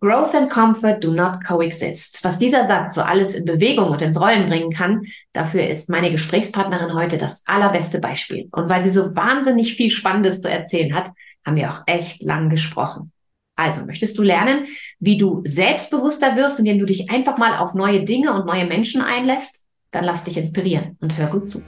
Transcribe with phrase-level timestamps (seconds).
[0.00, 2.24] Growth and Comfort do not coexist.
[2.24, 5.02] Was dieser Satz so alles in Bewegung und ins Rollen bringen kann,
[5.34, 8.48] dafür ist meine Gesprächspartnerin heute das allerbeste Beispiel.
[8.52, 11.10] Und weil sie so wahnsinnig viel Spannendes zu erzählen hat,
[11.44, 13.12] haben wir auch echt lang gesprochen.
[13.56, 14.66] Also, möchtest du lernen,
[15.00, 19.02] wie du selbstbewusster wirst, indem du dich einfach mal auf neue Dinge und neue Menschen
[19.02, 19.66] einlässt?
[19.90, 21.62] Dann lass dich inspirieren und hör gut zu.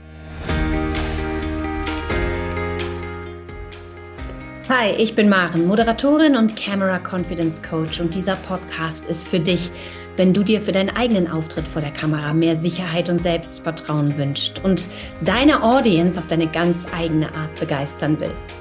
[4.75, 9.69] Hi, ich bin Maren, Moderatorin und Camera Confidence Coach und dieser Podcast ist für dich,
[10.15, 14.63] wenn du dir für deinen eigenen Auftritt vor der Kamera mehr Sicherheit und Selbstvertrauen wünschst
[14.63, 14.87] und
[15.21, 18.57] deine Audience auf deine ganz eigene Art begeistern willst.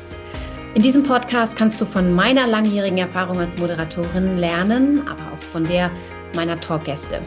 [0.74, 5.64] In diesem Podcast kannst du von meiner langjährigen Erfahrung als Moderatorin lernen, aber auch von
[5.64, 5.90] der
[6.34, 7.20] meiner Talkgäste.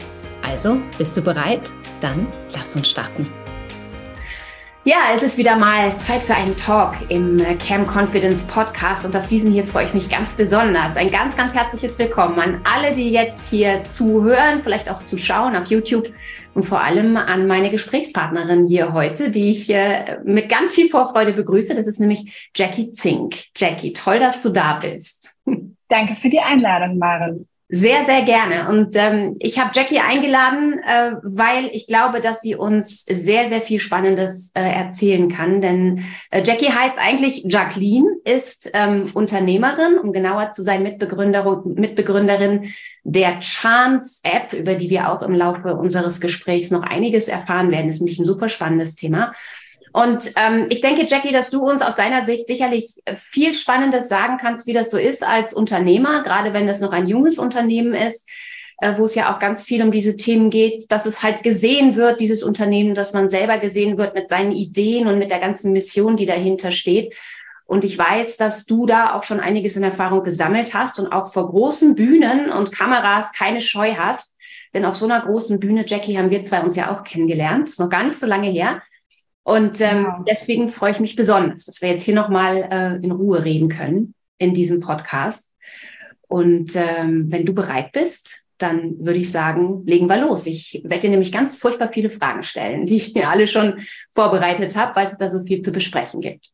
[0.48, 1.72] Also, bist du bereit?
[2.00, 3.26] Dann lass uns starten.
[4.88, 9.16] Ja, es ist wieder mal Zeit für einen Talk im äh, Cam Confidence Podcast und
[9.16, 10.96] auf diesen hier freue ich mich ganz besonders.
[10.96, 15.66] Ein ganz, ganz herzliches Willkommen an alle, die jetzt hier zuhören, vielleicht auch zuschauen auf
[15.66, 16.08] YouTube
[16.54, 21.32] und vor allem an meine Gesprächspartnerin hier heute, die ich äh, mit ganz viel Vorfreude
[21.32, 21.74] begrüße.
[21.74, 23.34] Das ist nämlich Jackie Zink.
[23.56, 25.34] Jackie, toll, dass du da bist.
[25.88, 27.48] Danke für die Einladung, Maren.
[27.68, 28.68] Sehr, sehr gerne.
[28.68, 33.60] Und ähm, ich habe Jackie eingeladen, äh, weil ich glaube, dass sie uns sehr, sehr
[33.60, 35.60] viel Spannendes äh, erzählen kann.
[35.60, 42.72] Denn äh, Jackie heißt eigentlich Jacqueline, ist ähm, Unternehmerin, um genauer zu sein, Mitbegründerin, Mitbegründerin
[43.02, 47.88] der Chance-App, über die wir auch im Laufe unseres Gesprächs noch einiges erfahren werden.
[47.88, 49.32] Das ist nämlich ein super spannendes Thema.
[49.96, 54.36] Und ähm, ich denke, Jackie, dass du uns aus deiner Sicht sicherlich viel Spannendes sagen
[54.38, 58.28] kannst, wie das so ist als Unternehmer, gerade wenn das noch ein junges Unternehmen ist,
[58.82, 61.96] äh, wo es ja auch ganz viel um diese Themen geht, dass es halt gesehen
[61.96, 65.72] wird, dieses Unternehmen, dass man selber gesehen wird mit seinen Ideen und mit der ganzen
[65.72, 67.14] Mission, die dahinter steht.
[67.64, 71.32] Und ich weiß, dass du da auch schon einiges in Erfahrung gesammelt hast und auch
[71.32, 74.34] vor großen Bühnen und Kameras keine Scheu hast.
[74.74, 77.70] Denn auf so einer großen Bühne, Jackie, haben wir zwei uns ja auch kennengelernt.
[77.70, 78.82] Ist noch gar nicht so lange her.
[79.46, 80.24] Und ähm, ja.
[80.26, 84.12] deswegen freue ich mich besonders, dass wir jetzt hier nochmal äh, in Ruhe reden können
[84.38, 85.54] in diesem Podcast.
[86.26, 90.46] Und ähm, wenn du bereit bist, dann würde ich sagen, legen wir los.
[90.46, 94.74] Ich werde dir nämlich ganz furchtbar viele Fragen stellen, die ich mir alle schon vorbereitet
[94.74, 96.48] habe, weil es da so viel zu besprechen gibt.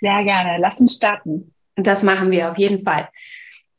[0.00, 0.56] Sehr gerne.
[0.58, 1.54] Lass uns starten.
[1.76, 3.08] Das machen wir auf jeden Fall.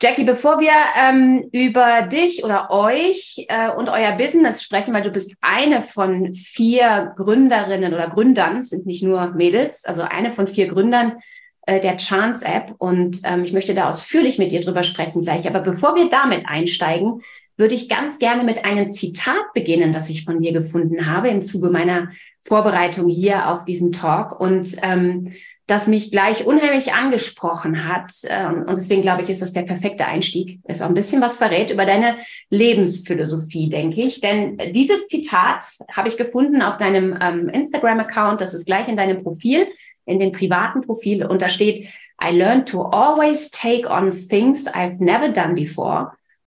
[0.03, 5.11] Jackie, bevor wir ähm, über dich oder euch äh, und euer Business sprechen, weil du
[5.11, 10.67] bist eine von vier Gründerinnen oder Gründern, sind nicht nur Mädels, also eine von vier
[10.67, 11.19] Gründern
[11.67, 15.47] äh, der Chance App und ähm, ich möchte da ausführlich mit dir drüber sprechen gleich.
[15.47, 17.21] Aber bevor wir damit einsteigen,
[17.55, 21.41] würde ich ganz gerne mit einem Zitat beginnen, das ich von dir gefunden habe im
[21.41, 22.09] Zuge meiner
[22.41, 25.31] Vorbereitung hier auf diesen Talk und ähm,
[25.65, 28.11] das mich gleich unheimlich angesprochen hat.
[28.25, 30.59] Ähm, und deswegen glaube ich, ist das der perfekte Einstieg.
[30.63, 32.17] Es auch ein bisschen was verrät über deine
[32.49, 34.19] Lebensphilosophie, denke ich.
[34.19, 38.41] Denn dieses Zitat habe ich gefunden auf deinem ähm, Instagram-Account.
[38.41, 39.67] Das ist gleich in deinem Profil,
[40.05, 41.25] in dem privaten Profil.
[41.25, 41.87] Und da steht,
[42.21, 46.11] I learned to always take on things I've never done before.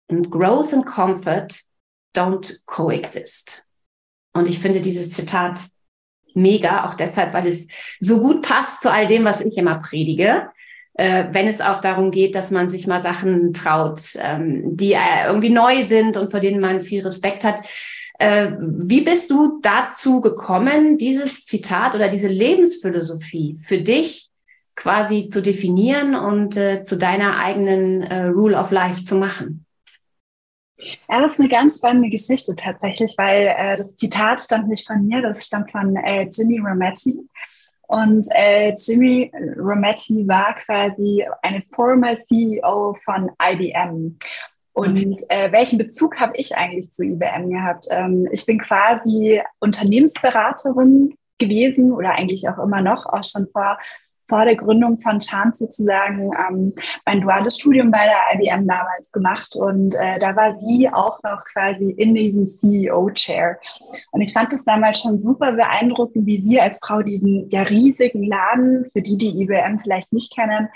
[0.09, 1.62] And growth and comfort
[2.15, 3.65] don't coexist.
[4.32, 5.60] Und ich finde dieses Zitat
[6.34, 7.68] mega, auch deshalb, weil es
[7.98, 10.48] so gut passt zu all dem, was ich immer predige.
[10.94, 15.26] Äh, wenn es auch darum geht, dass man sich mal Sachen traut, ähm, die äh,
[15.26, 17.62] irgendwie neu sind und vor denen man viel Respekt hat.
[18.18, 24.28] Äh, wie bist du dazu gekommen, dieses Zitat oder diese Lebensphilosophie für dich
[24.76, 29.64] quasi zu definieren und äh, zu deiner eigenen äh, Rule of Life zu machen?
[31.08, 35.04] Ja, das ist eine ganz spannende Geschichte tatsächlich, weil äh, das Zitat stammt nicht von
[35.04, 37.18] mir, das stammt von äh, Jimmy Rometty.
[37.86, 44.16] Und äh, Jimmy Rometty war quasi eine former CEO von IBM.
[44.72, 47.88] Und äh, welchen Bezug habe ich eigentlich zu IBM gehabt?
[47.91, 53.78] Ähm, ich bin quasi Unternehmensberaterin gewesen oder eigentlich auch immer noch, auch schon vor
[54.30, 56.72] vor der Gründung von Chance sozusagen ähm,
[57.04, 61.44] mein duales Studium bei der IBM damals gemacht und äh, da war sie auch noch
[61.53, 63.59] quasi in diesem CEO-Chair.
[64.12, 68.22] Und ich fand es damals schon super beeindruckend, wie sie als Frau diesen ja riesigen
[68.24, 70.68] Laden, für die die IBM vielleicht nicht kennen,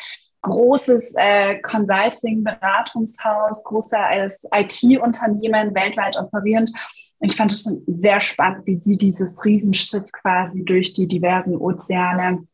[0.42, 6.70] großes äh, Consulting-Beratungshaus, großes IT-Unternehmen weltweit operierend.
[7.18, 11.56] Und ich fand es schon sehr spannend, wie sie dieses Riesenschiff quasi durch die diversen
[11.56, 12.46] Ozeane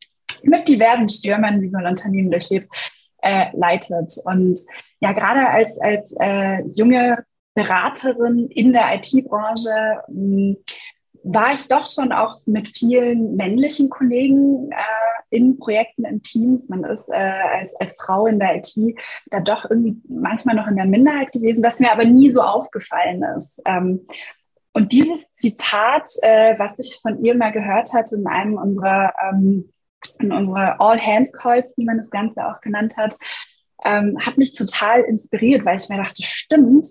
[0.45, 2.73] mit diversen Stürmen, die so ein Unternehmen durchlebt,
[3.23, 4.15] äh, leitet.
[4.25, 4.61] Und
[5.01, 10.57] ja, gerade als, als äh, junge Beraterin in der IT-Branche hm,
[11.23, 16.69] war ich doch schon auch mit vielen männlichen Kollegen äh, in Projekten, in Teams.
[16.69, 18.75] Man ist äh, als, als Frau in der IT
[19.31, 23.23] da doch irgendwie manchmal noch in der Minderheit gewesen, was mir aber nie so aufgefallen
[23.37, 23.61] ist.
[23.67, 24.07] Ähm,
[24.73, 29.73] und dieses Zitat, äh, was ich von ihr mal gehört hatte in einem unserer, ähm,
[30.23, 33.17] in unserer All-Hands-Calls, wie man das Ganze auch genannt hat,
[33.85, 36.87] ähm, hat mich total inspiriert, weil ich mir dachte, stimmt,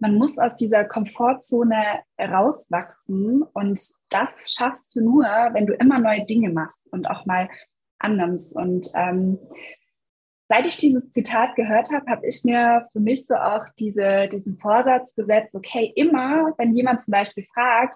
[0.00, 6.24] man muss aus dieser Komfortzone rauswachsen und das schaffst du nur, wenn du immer neue
[6.24, 7.48] Dinge machst und auch mal
[7.98, 8.56] annimmst.
[8.56, 9.38] Und ähm,
[10.48, 14.58] seit ich dieses Zitat gehört habe, habe ich mir für mich so auch diese, diesen
[14.58, 17.94] Vorsatz gesetzt, okay, immer, wenn jemand zum Beispiel fragt,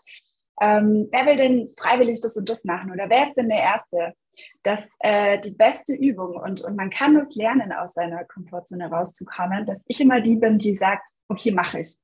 [0.61, 4.15] ähm, wer will denn freiwillig das und das machen oder wer ist denn der Erste?
[4.63, 9.67] dass äh, die beste Übung und, und man kann es lernen, aus seiner Komfortzone rauszukommen,
[9.67, 11.97] dass ich immer die bin, die sagt, okay, mache ich.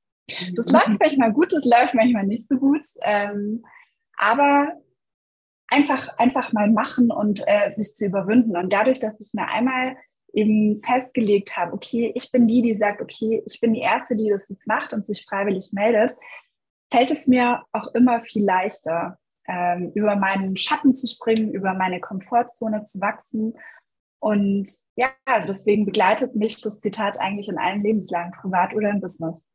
[0.55, 0.73] Das mhm.
[0.73, 3.65] läuft manchmal gut, das läuft manchmal nicht so gut, ähm,
[4.17, 4.73] aber
[5.67, 8.55] einfach, einfach mal machen und äh, sich zu überwinden.
[8.55, 9.97] Und dadurch, dass ich mir einmal
[10.33, 14.29] eben festgelegt habe, okay, ich bin die, die sagt, okay, ich bin die Erste, die
[14.29, 16.15] das jetzt macht und sich freiwillig meldet,
[16.91, 19.17] fällt es mir auch immer viel leichter
[19.47, 23.57] ähm, über meinen Schatten zu springen, über meine Komfortzone zu wachsen.
[24.19, 25.09] Und ja,
[25.47, 29.47] deswegen begleitet mich das Zitat eigentlich in allen Lebenslagen, privat oder im Business.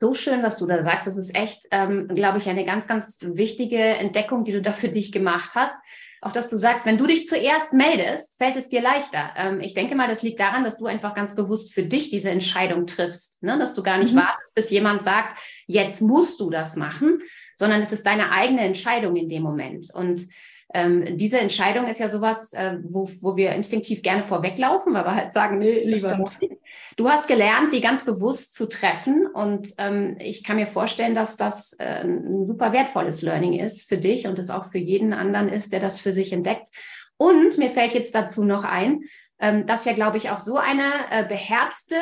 [0.00, 1.06] So schön, was du da sagst.
[1.06, 4.88] Das ist echt, ähm, glaube ich, eine ganz, ganz wichtige Entdeckung, die du da für
[4.88, 5.76] dich gemacht hast.
[6.22, 9.30] Auch dass du sagst, wenn du dich zuerst meldest, fällt es dir leichter.
[9.36, 12.30] Ähm, ich denke mal, das liegt daran, dass du einfach ganz bewusst für dich diese
[12.30, 13.58] Entscheidung triffst, ne?
[13.58, 14.20] dass du gar nicht mhm.
[14.20, 17.20] wartest, bis jemand sagt, jetzt musst du das machen,
[17.56, 19.88] sondern es ist deine eigene Entscheidung in dem Moment.
[19.92, 20.26] Und
[20.72, 25.14] ähm, diese Entscheidung ist ja sowas, äh, wo, wo wir instinktiv gerne vorweglaufen, weil wir
[25.14, 26.60] halt sagen, nee, lieber nicht.
[26.96, 31.36] Du hast gelernt, die ganz bewusst zu treffen und ähm, ich kann mir vorstellen, dass
[31.36, 35.48] das äh, ein super wertvolles Learning ist für dich und es auch für jeden anderen
[35.48, 36.68] ist, der das für sich entdeckt.
[37.16, 39.02] Und mir fällt jetzt dazu noch ein,
[39.40, 41.96] ähm, dass ja, glaube ich, auch so eine äh, beherzte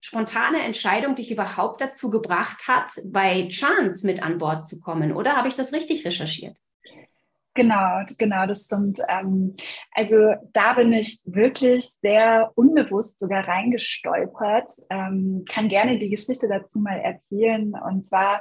[0.00, 5.12] spontane Entscheidung dich überhaupt dazu gebracht hat, bei Chance mit an Bord zu kommen?
[5.12, 6.56] Oder habe ich das richtig recherchiert?
[7.54, 9.00] Genau, genau, das stimmt.
[9.08, 9.54] Ähm,
[9.92, 14.70] also da bin ich wirklich sehr unbewusst sogar reingestolpert.
[14.88, 17.72] Ähm, kann gerne die Geschichte dazu mal erzählen.
[17.74, 18.40] Und zwar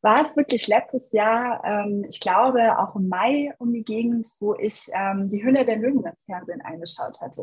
[0.00, 4.54] war es wirklich letztes Jahr, ähm, ich glaube auch im Mai um die Gegend, wo
[4.54, 7.42] ich die Hülle der Löwen im Fernsehen eingeschaut hatte.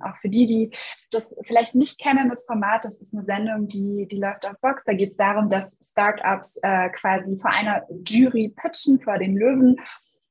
[0.00, 0.70] Auch für die, die
[1.10, 4.84] das vielleicht nicht kennen, das Format, das ist eine Sendung, die, die läuft auf Vox.
[4.84, 9.76] Da geht es darum, dass Startups äh, quasi vor einer Jury pitchen vor den Löwen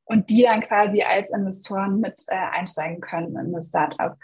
[0.05, 4.17] und die dann quasi als Investoren mit äh, einsteigen können in das Startup.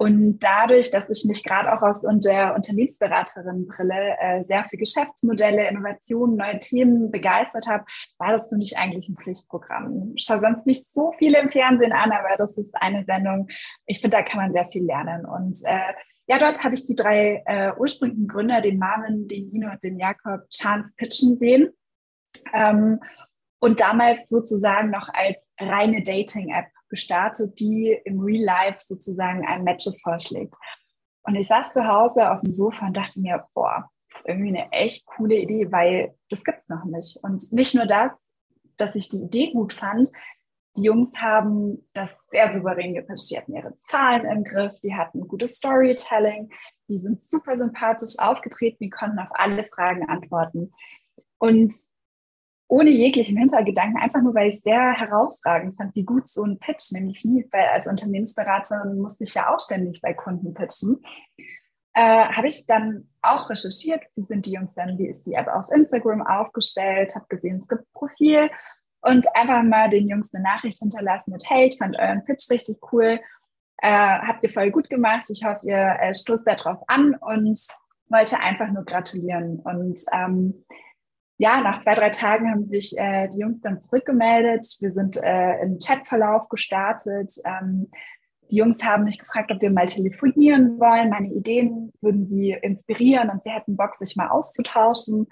[0.00, 6.36] Und dadurch, dass ich mich gerade auch aus der Unternehmensberaterin-Brille äh, sehr für Geschäftsmodelle, Innovationen,
[6.36, 7.84] neue Themen begeistert habe,
[8.16, 10.14] war das für mich eigentlich ein Pflichtprogramm.
[10.16, 13.48] Ich schaue sonst nicht so viel im Fernsehen an, aber das ist eine Sendung.
[13.84, 15.26] Ich finde, da kann man sehr viel lernen.
[15.26, 15.92] Und äh,
[16.26, 19.98] ja, dort habe ich die drei äh, ursprünglichen Gründer, den Marvin, den Nino und den
[19.98, 21.74] Jakob, Chance pitchen sehen.
[22.54, 23.00] Ähm,
[23.60, 30.00] und damals sozusagen noch als reine Dating-App gestartet, die im Real Life sozusagen einem Matches
[30.02, 30.54] vorschlägt.
[31.22, 34.48] Und ich saß zu Hause auf dem Sofa und dachte mir, boah, das ist irgendwie
[34.48, 37.18] eine echt coole Idee, weil das gibt's noch nicht.
[37.22, 38.12] Und nicht nur das,
[38.76, 40.10] dass ich die Idee gut fand,
[40.76, 43.30] die Jungs haben das sehr souverän gepitcht.
[43.30, 46.50] Die hatten ihre Zahlen im Griff, die hatten gutes Storytelling,
[46.88, 50.72] die sind super sympathisch aufgetreten, die konnten auf alle Fragen antworten.
[51.38, 51.72] Und
[52.70, 56.60] ohne jeglichen Hintergedanken, einfach nur, weil ich es sehr herausragend fand, wie gut so ein
[56.60, 61.02] Pitch nämlich lief, weil als Unternehmensberaterin musste ich ja auch ständig bei Kunden pitchen.
[61.94, 65.48] Äh, habe ich dann auch recherchiert, wie sind die Jungs dann, wie ist die App
[65.48, 68.48] auf Instagram aufgestellt, habe gesehen, es gibt Profil
[69.00, 72.78] und einfach mal den Jungs eine Nachricht hinterlassen mit, hey, ich fand euren Pitch richtig
[72.92, 73.18] cool,
[73.78, 77.60] äh, habt ihr voll gut gemacht, ich hoffe, ihr äh, stoßt darauf an und
[78.06, 80.64] wollte einfach nur gratulieren und ähm,
[81.40, 84.76] ja, nach zwei, drei Tagen haben sich äh, die Jungs dann zurückgemeldet.
[84.80, 87.32] Wir sind äh, im Chatverlauf gestartet.
[87.46, 87.90] Ähm,
[88.50, 91.08] die Jungs haben mich gefragt, ob wir mal telefonieren wollen.
[91.08, 95.28] Meine Ideen würden sie inspirieren und sie hätten Bock, sich mal auszutauschen.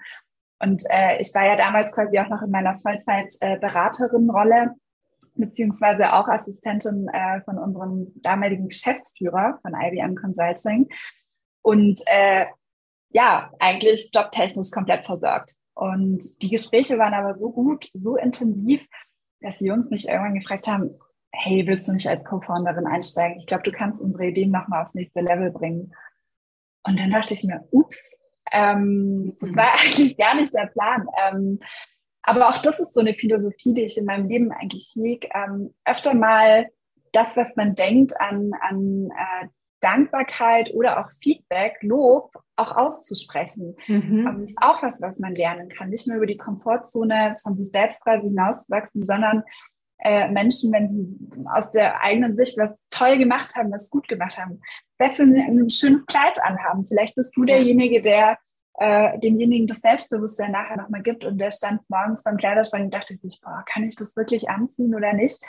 [0.57, 6.27] Und äh, ich war ja damals quasi auch noch in meiner Vollzeit-Beraterin-Rolle, äh, beziehungsweise auch
[6.27, 10.89] Assistentin äh, von unserem damaligen Geschäftsführer von IBM Consulting.
[11.61, 12.47] Und äh,
[13.11, 15.58] ja, eigentlich jobtechnisch komplett versorgt.
[15.79, 18.81] Und die Gespräche waren aber so gut, so intensiv,
[19.39, 20.99] dass die Jungs mich irgendwann gefragt haben,
[21.31, 23.37] hey, willst du nicht als Co-Founderin einsteigen?
[23.37, 25.95] Ich glaube, du kannst unsere Ideen nochmal aufs nächste Level bringen.
[26.83, 28.17] Und dann dachte ich mir, ups,
[28.51, 31.07] ähm, das war eigentlich gar nicht der Plan.
[31.25, 31.59] Ähm,
[32.23, 35.29] aber auch das ist so eine Philosophie, die ich in meinem Leben eigentlich hege.
[35.33, 36.67] Ähm, öfter mal
[37.13, 39.47] das, was man denkt an, an äh,
[39.79, 43.75] Dankbarkeit oder auch Feedback, Lob auch auszusprechen.
[43.87, 44.27] Mhm.
[44.27, 45.89] Ähm, ist auch was, was man lernen kann.
[45.89, 49.43] Nicht nur über die Komfortzone von sich selbst quasi hinauszuwachsen, sondern
[49.99, 54.37] äh, Menschen, wenn sie aus der eigenen Sicht was toll gemacht haben, was gut gemacht
[54.37, 54.61] haben,
[54.97, 56.87] besser ein, ein schönes Kleid anhaben.
[56.87, 58.37] Vielleicht bist du derjenige, der
[58.79, 63.13] äh, demjenigen das Selbstbewusstsein nachher nochmal gibt und der stand morgens beim Kleiderschrank und dachte
[63.13, 65.41] sich, boah, kann ich das wirklich anziehen oder nicht?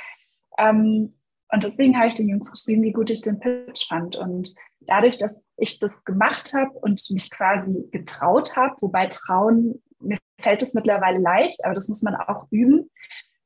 [0.59, 1.11] Ähm,
[1.53, 4.17] und deswegen habe ich den Jungs geschrieben, wie gut ich den Pitch fand.
[4.17, 10.19] Und dadurch, dass ich das gemacht habe und mich quasi getraut habe, wobei Trauen, mir
[10.41, 12.91] fällt es mittlerweile leicht, aber das muss man auch üben,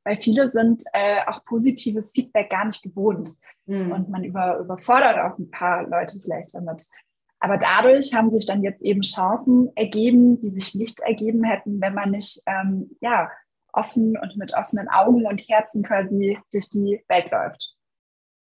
[0.05, 3.31] weil viele sind äh, auch positives Feedback gar nicht gewohnt.
[3.67, 3.93] Mhm.
[3.93, 6.85] Und man über, überfordert auch ein paar Leute vielleicht damit.
[7.41, 11.95] Aber dadurch haben sich dann jetzt eben Chancen ergeben, die sich nicht ergeben hätten, wenn
[11.95, 13.31] man nicht ähm, ja,
[13.73, 17.75] offen und mit offenen Augen und Herzen quasi durch die Welt läuft.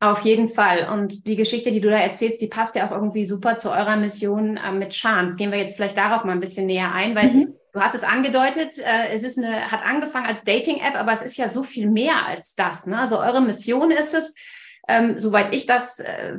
[0.02, 0.88] Auf jeden Fall.
[0.94, 3.98] Und die Geschichte, die du da erzählst, die passt ja auch irgendwie super zu eurer
[3.98, 5.36] Mission äh, mit Chance.
[5.36, 7.54] Gehen wir jetzt vielleicht darauf mal ein bisschen näher ein, weil mhm.
[7.74, 11.36] du hast es angedeutet, äh, es ist eine, hat angefangen als Dating-App, aber es ist
[11.36, 12.88] ja so viel mehr als das.
[12.88, 12.98] Ne?
[12.98, 14.34] Also eure Mission ist es,
[14.88, 16.38] ähm, soweit ich das äh,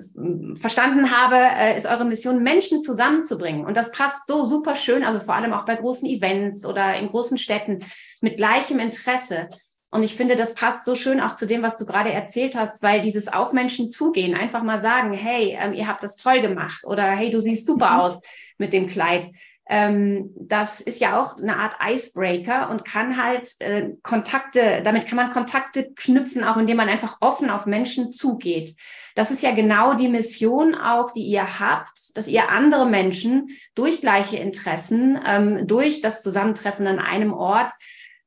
[0.55, 3.67] verstanden habe, äh, ist eure Mission, Menschen zusammenzubringen.
[3.67, 7.11] Und das passt so super schön, also vor allem auch bei großen Events oder in
[7.11, 7.81] großen Städten
[8.23, 9.51] mit gleichem Interesse.
[9.91, 12.83] Und ich finde, das passt so schön auch zu dem, was du gerade erzählt hast,
[12.83, 16.85] weil dieses auf Menschen zugehen, einfach mal sagen, hey, ähm, ihr habt das toll gemacht
[16.85, 18.01] oder hey, du siehst super mhm.
[18.01, 18.21] aus
[18.57, 19.31] mit dem Kleid.
[19.69, 25.17] Ähm, das ist ja auch eine Art Icebreaker und kann halt äh, Kontakte, damit kann
[25.17, 28.75] man Kontakte knüpfen, auch indem man einfach offen auf Menschen zugeht.
[29.15, 34.01] Das ist ja genau die Mission auch, die ihr habt, dass ihr andere Menschen durch
[34.01, 37.73] gleiche Interessen, ähm, durch das Zusammentreffen an einem Ort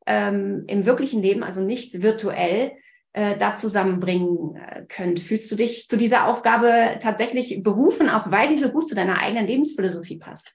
[0.06, 2.74] ähm, im wirklichen Leben, also nicht virtuell,
[3.14, 5.20] äh, da zusammenbringen äh, könnt.
[5.20, 9.20] Fühlst du dich zu dieser Aufgabe tatsächlich berufen, auch weil sie so gut zu deiner
[9.20, 10.52] eigenen Lebensphilosophie passt?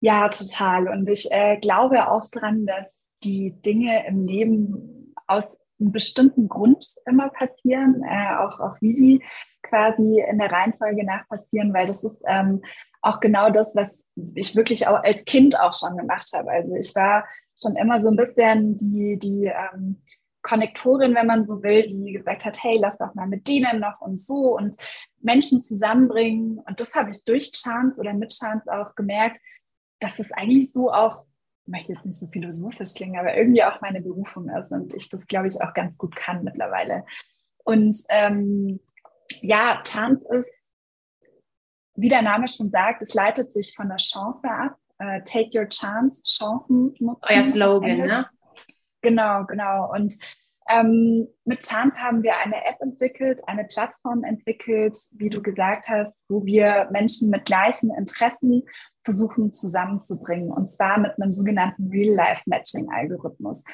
[0.00, 0.88] Ja, total.
[0.88, 5.44] Und ich äh, glaube auch dran, dass die Dinge im Leben aus
[5.80, 9.22] einem bestimmten Grund immer passieren, äh, auch, auch wie sie
[9.62, 12.62] quasi in der Reihenfolge nach passieren, weil das ist ähm,
[13.00, 14.04] auch genau das, was
[14.34, 16.50] ich wirklich auch als Kind auch schon gemacht habe.
[16.50, 17.24] Also ich war
[17.60, 20.02] schon immer so ein bisschen die, die ähm,
[20.42, 24.00] Konnektorin, wenn man so will, die gesagt hat, hey, lass doch mal mit denen noch
[24.02, 24.76] und so und
[25.20, 26.58] Menschen zusammenbringen.
[26.58, 29.40] Und das habe ich durch Chance oder mit Chance auch gemerkt,
[30.00, 31.24] dass das eigentlich so auch,
[31.64, 35.08] ich möchte jetzt nicht so philosophisch klingen, aber irgendwie auch meine Berufung ist und ich
[35.08, 37.06] das, glaube ich, auch ganz gut kann mittlerweile.
[37.64, 38.80] Und ähm,
[39.40, 40.50] ja, Chance ist,
[41.96, 44.76] wie der Name schon sagt, es leitet sich von der Chance ab.
[45.02, 47.20] Uh, take your chance, Chancen nutzen.
[47.28, 48.26] Euer Slogan, ne?
[49.02, 49.92] Genau, genau.
[49.92, 50.14] Und
[50.68, 56.14] ähm, mit Chance haben wir eine App entwickelt, eine Plattform entwickelt, wie du gesagt hast,
[56.28, 58.62] wo wir Menschen mit gleichen Interessen
[59.02, 60.50] versuchen zusammenzubringen.
[60.50, 63.64] Und zwar mit einem sogenannten Real-Life-Matching-Algorithmus.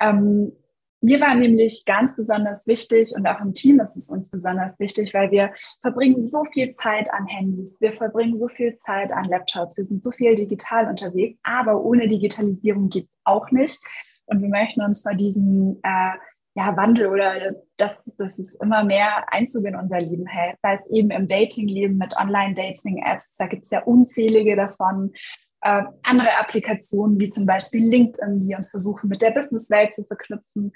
[0.00, 0.52] Ähm,
[1.00, 5.14] mir war nämlich ganz besonders wichtig und auch im Team ist es uns besonders wichtig,
[5.14, 9.78] weil wir verbringen so viel Zeit an Handys, wir verbringen so viel Zeit an Laptops,
[9.78, 13.80] wir sind so viel digital unterwegs, aber ohne Digitalisierung geht es auch nicht.
[14.26, 16.12] Und wir möchten uns vor diesem äh,
[16.54, 18.30] ja, Wandel oder dass das
[18.60, 23.46] immer mehr Einzug in unser Leben hält, sei es eben im Dating-Leben mit Online-Dating-Apps, da
[23.46, 25.12] gibt es ja unzählige davon,
[25.62, 30.72] äh, andere Applikationen wie zum Beispiel LinkedIn, die uns versuchen, mit der Businesswelt zu verknüpfen.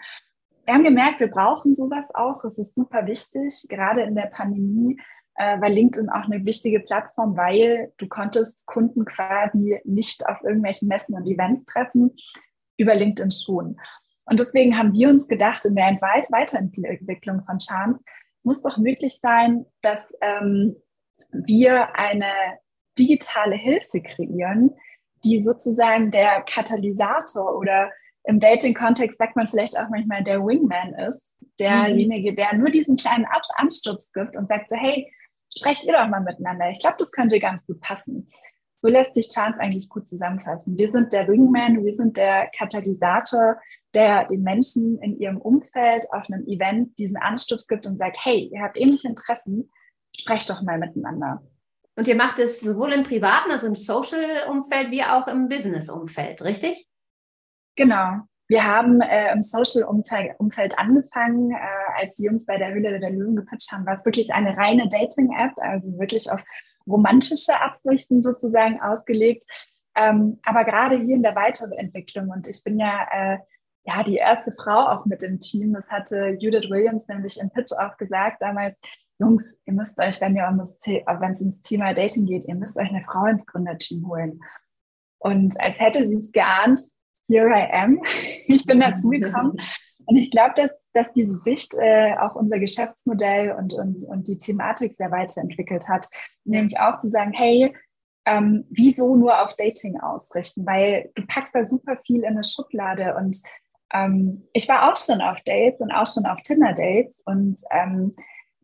[0.65, 2.45] Wir haben gemerkt, wir brauchen sowas auch.
[2.45, 4.99] Es ist super wichtig, gerade in der Pandemie,
[5.37, 10.89] äh, war LinkedIn auch eine wichtige Plattform, weil du konntest Kunden quasi nicht auf irgendwelchen
[10.89, 12.15] Messen und Events treffen,
[12.77, 13.79] über LinkedIn schon.
[14.27, 18.03] Und deswegen haben wir uns gedacht, in der Weiterentwicklung von Chance
[18.43, 20.77] muss doch möglich sein, dass ähm,
[21.31, 22.31] wir eine
[22.99, 24.75] digitale Hilfe kreieren,
[25.25, 27.91] die sozusagen der Katalysator oder
[28.25, 31.23] im Dating-Kontext sagt man vielleicht auch manchmal der Wingman ist,
[31.59, 32.37] derjenige, mhm.
[32.37, 35.13] der nur diesen kleinen Anstups gibt und sagt so, hey,
[35.57, 36.71] sprecht ihr doch mal miteinander.
[36.71, 38.27] Ich glaube, das könnte ganz gut passen.
[38.83, 40.77] So lässt sich Chance eigentlich gut zusammenfassen.
[40.77, 43.59] Wir sind der Wingman, wir sind der Katalysator,
[43.95, 48.51] der den Menschen in ihrem Umfeld auf einem Event diesen Anstups gibt und sagt, hey,
[48.53, 49.71] ihr habt ähnliche Interessen,
[50.15, 51.43] sprecht doch mal miteinander.
[51.97, 56.89] Und ihr macht es sowohl im privaten, also im Social-Umfeld, wie auch im Business-Umfeld, richtig?
[57.77, 58.21] Genau.
[58.47, 63.37] Wir haben äh, im Social-Umfeld angefangen, äh, als die Jungs bei der Höhle der Löwen
[63.37, 66.43] gepitcht haben, war es wirklich eine reine Dating-App, also wirklich auf
[66.87, 69.45] romantische Absichten sozusagen ausgelegt.
[69.97, 73.39] Ähm, aber gerade hier in der Weiterentwicklung und ich bin ja äh,
[73.85, 75.73] ja die erste Frau auch mit im Team.
[75.73, 78.81] Das hatte Judith Williams nämlich im Pitch auch gesagt damals.
[79.19, 82.55] Jungs, ihr müsst euch, wenn ihr um das, wenn es ums Thema Dating geht, ihr
[82.55, 84.41] müsst euch eine Frau ins Gründerteam holen.
[85.19, 86.81] Und als hätte sie es geahnt,
[87.29, 88.03] here I am.
[88.47, 89.57] Ich bin dazugekommen.
[90.07, 94.37] Und ich glaube, dass, dass diese Sicht äh, auch unser Geschäftsmodell und, und, und die
[94.37, 96.07] Thematik sehr weiterentwickelt hat.
[96.45, 97.75] Nämlich auch zu sagen, hey,
[98.27, 100.67] ähm, wieso nur auf Dating ausrichten?
[100.67, 103.39] Weil du packst da super viel in eine Schublade und
[103.93, 108.15] ähm, ich war auch schon auf Dates und auch schon auf Tinder-Dates und ähm,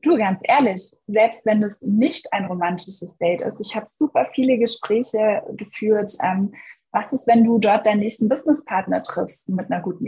[0.03, 4.59] du, ganz ehrlich, selbst wenn das nicht ein romantisches Date ist, ich habe super viele
[4.59, 6.13] Gespräche geführt.
[6.23, 6.53] Ähm,
[6.93, 10.07] was ist, wenn du dort deinen nächsten Businesspartner triffst mit einer guten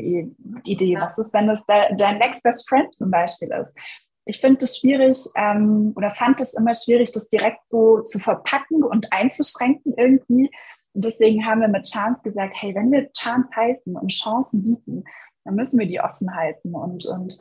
[0.65, 0.99] Idee?
[0.99, 3.73] Was ist, wenn das dein Next Best Friend zum Beispiel ist?
[4.25, 8.85] Ich finde es schwierig ähm, oder fand es immer schwierig, das direkt so zu verpacken
[8.85, 10.51] und einzuschränken irgendwie.
[10.95, 15.05] Und deswegen haben wir mit Chance gesagt, hey, wenn wir Chance heißen und Chancen bieten,
[15.45, 17.37] dann müssen wir die offen halten und, und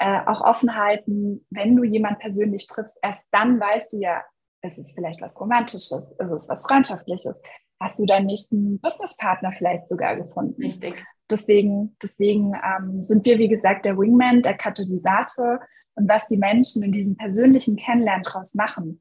[0.00, 4.22] äh, auch offen halten, wenn du jemand persönlich triffst, erst dann weißt du ja,
[4.62, 7.40] es ist vielleicht was Romantisches, es ist was Freundschaftliches.
[7.78, 10.62] Hast du deinen nächsten Businesspartner vielleicht sogar gefunden?
[10.62, 11.04] Richtig.
[11.30, 15.60] Deswegen, deswegen ähm, sind wir, wie gesagt, der Wingman, der Katalysator
[15.94, 19.00] und was die Menschen in diesem persönlichen Kennenlernen daraus machen.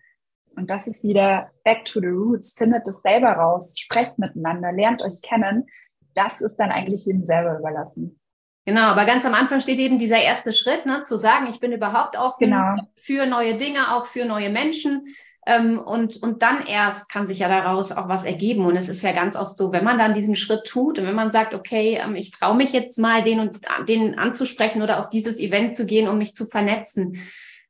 [0.56, 2.54] Und das ist wieder back to the roots.
[2.58, 5.66] Findet es selber raus, sprecht miteinander, lernt euch kennen.
[6.14, 8.20] Das ist dann eigentlich jedem selber überlassen.
[8.70, 11.72] Genau, aber ganz am Anfang steht eben dieser erste Schritt, ne, zu sagen, ich bin
[11.72, 12.76] überhaupt offen genau.
[12.94, 15.08] für neue Dinge, auch für neue Menschen.
[15.48, 18.68] Ähm, und, und dann erst kann sich ja daraus auch was ergeben.
[18.68, 21.16] Und es ist ja ganz oft so, wenn man dann diesen Schritt tut und wenn
[21.16, 25.10] man sagt, okay, ähm, ich traue mich jetzt mal, den und den anzusprechen oder auf
[25.10, 27.20] dieses Event zu gehen, um mich zu vernetzen,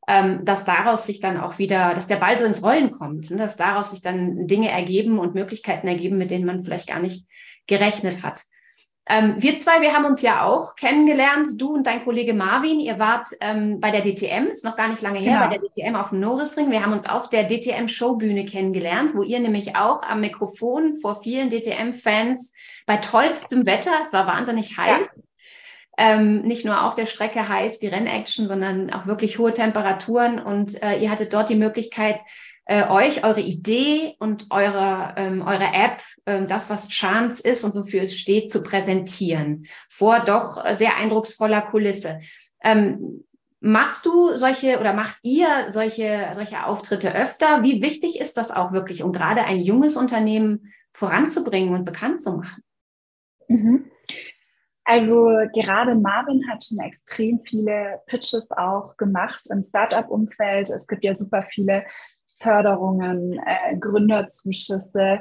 [0.06, 3.38] ähm, dass daraus sich dann auch wieder, dass der Ball so ins Rollen kommt, ne?
[3.38, 7.26] dass daraus sich dann Dinge ergeben und Möglichkeiten ergeben, mit denen man vielleicht gar nicht
[7.68, 8.42] gerechnet hat.
[9.12, 12.80] Ähm, wir zwei, wir haben uns ja auch kennengelernt, du und dein Kollege Marvin.
[12.80, 15.50] Ihr wart ähm, bei der DTM, ist noch gar nicht lange her, genau.
[15.50, 16.70] bei der DTM auf dem Norrisring.
[16.70, 21.50] Wir haben uns auf der DTM-Showbühne kennengelernt, wo ihr nämlich auch am Mikrofon vor vielen
[21.50, 22.54] DTM-Fans
[22.86, 25.24] bei tollstem Wetter, es war wahnsinnig heiß, ja.
[26.02, 30.40] Ähm, nicht nur auf der Strecke heiß, die Rennaction, sondern auch wirklich hohe Temperaturen.
[30.40, 32.22] Und äh, ihr hattet dort die Möglichkeit,
[32.70, 37.74] äh, euch eure Idee und eure, ähm, eure App, ähm, das, was Chance ist und
[37.74, 39.66] wofür es steht, zu präsentieren.
[39.90, 42.20] Vor doch sehr eindrucksvoller Kulisse.
[42.64, 43.26] Ähm,
[43.60, 47.64] machst du solche oder macht ihr solche, solche Auftritte öfter?
[47.64, 52.38] Wie wichtig ist das auch wirklich, um gerade ein junges Unternehmen voranzubringen und bekannt zu
[52.38, 52.64] machen?
[53.48, 53.90] Mhm.
[54.84, 60.70] Also gerade Marvin hat schon extrem viele Pitches auch gemacht im Startup-Umfeld.
[60.70, 61.84] Es gibt ja super viele
[62.40, 65.20] Förderungen, äh, Gründerzuschüsse,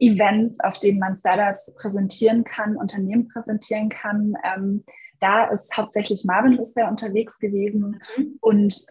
[0.00, 4.34] Events, auf denen man Startups präsentieren kann, Unternehmen präsentieren kann.
[4.44, 4.84] Ähm,
[5.20, 8.00] da ist hauptsächlich Marvin bisher unterwegs gewesen.
[8.16, 8.38] Mhm.
[8.40, 8.86] Und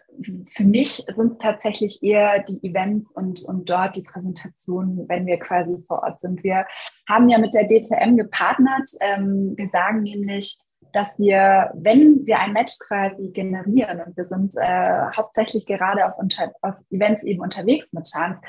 [0.48, 5.82] für mich sind tatsächlich eher die Events und, und dort die Präsentationen, wenn wir quasi
[5.88, 6.44] vor Ort sind.
[6.44, 6.66] Wir
[7.08, 8.88] haben ja mit der DTM gepartnert.
[9.00, 10.60] Ähm, wir sagen nämlich,
[10.92, 16.18] dass wir, wenn wir ein Match quasi generieren und wir sind äh, hauptsächlich gerade auf,
[16.18, 18.40] unter, auf Events eben unterwegs mit Chance,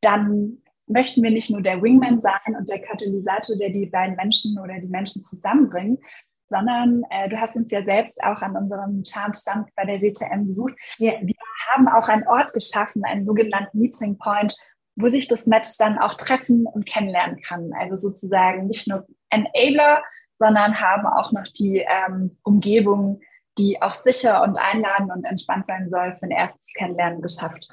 [0.00, 4.58] dann möchten wir nicht nur der Wingman sein und der Katalysator, der die beiden Menschen
[4.58, 6.00] oder die Menschen zusammenbringt,
[6.48, 10.74] sondern äh, du hast uns ja selbst auch an unserem Chance-Stand bei der DTM besucht.
[10.98, 11.20] Yeah.
[11.22, 11.34] Wir
[11.72, 14.56] haben auch einen Ort geschaffen, einen sogenannten Meeting Point,
[14.96, 17.70] wo sich das Match dann auch treffen und kennenlernen kann.
[17.78, 20.02] Also sozusagen nicht nur Enabler,
[20.40, 23.20] sondern haben auch noch die ähm, Umgebung,
[23.58, 27.68] die auch sicher und einladend und entspannt sein soll, für ein erstes Kennenlernen geschafft.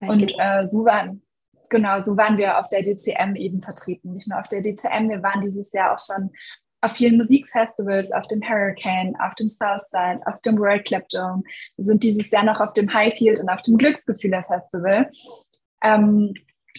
[0.00, 1.22] Und äh, so waren,
[1.68, 4.12] genau, so waren wir auf der DCM eben vertreten.
[4.12, 6.30] Nicht nur auf der DCM, wir waren dieses Jahr auch schon
[6.80, 11.42] auf vielen Musikfestivals, auf dem Hurricane, auf dem Southside, auf dem World Club Dome.
[11.76, 15.08] Wir sind dieses Jahr noch auf dem Highfield und auf dem Glücksgefühle Festival.
[15.82, 16.34] Ähm,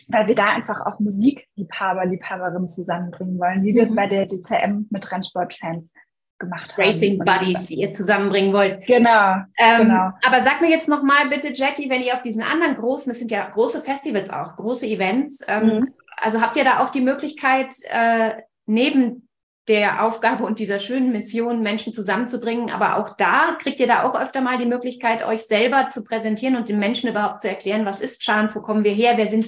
[0.10, 3.96] weil wir da einfach auch Musikliebhaber, Liebhaberinnen zusammenbringen wollen, wie wir es mhm.
[3.96, 5.92] bei der DTM mit Rennsportfans
[6.40, 6.84] gemacht haben.
[6.84, 8.86] Racing Buddies, die ihr zusammenbringen wollt.
[8.86, 10.12] Genau, ähm, genau.
[10.26, 13.32] Aber sag mir jetzt nochmal bitte, Jackie, wenn ihr auf diesen anderen großen, das sind
[13.32, 15.94] ja große Festivals auch, große Events, ähm, mhm.
[16.18, 19.28] also habt ihr da auch die Möglichkeit, äh, neben
[19.70, 22.70] der Aufgabe und dieser schönen Mission, Menschen zusammenzubringen.
[22.70, 26.58] Aber auch da kriegt ihr da auch öfter mal die Möglichkeit, euch selber zu präsentieren
[26.58, 29.48] und den Menschen überhaupt zu erklären, was ist Chance, wo kommen wir her, wer sind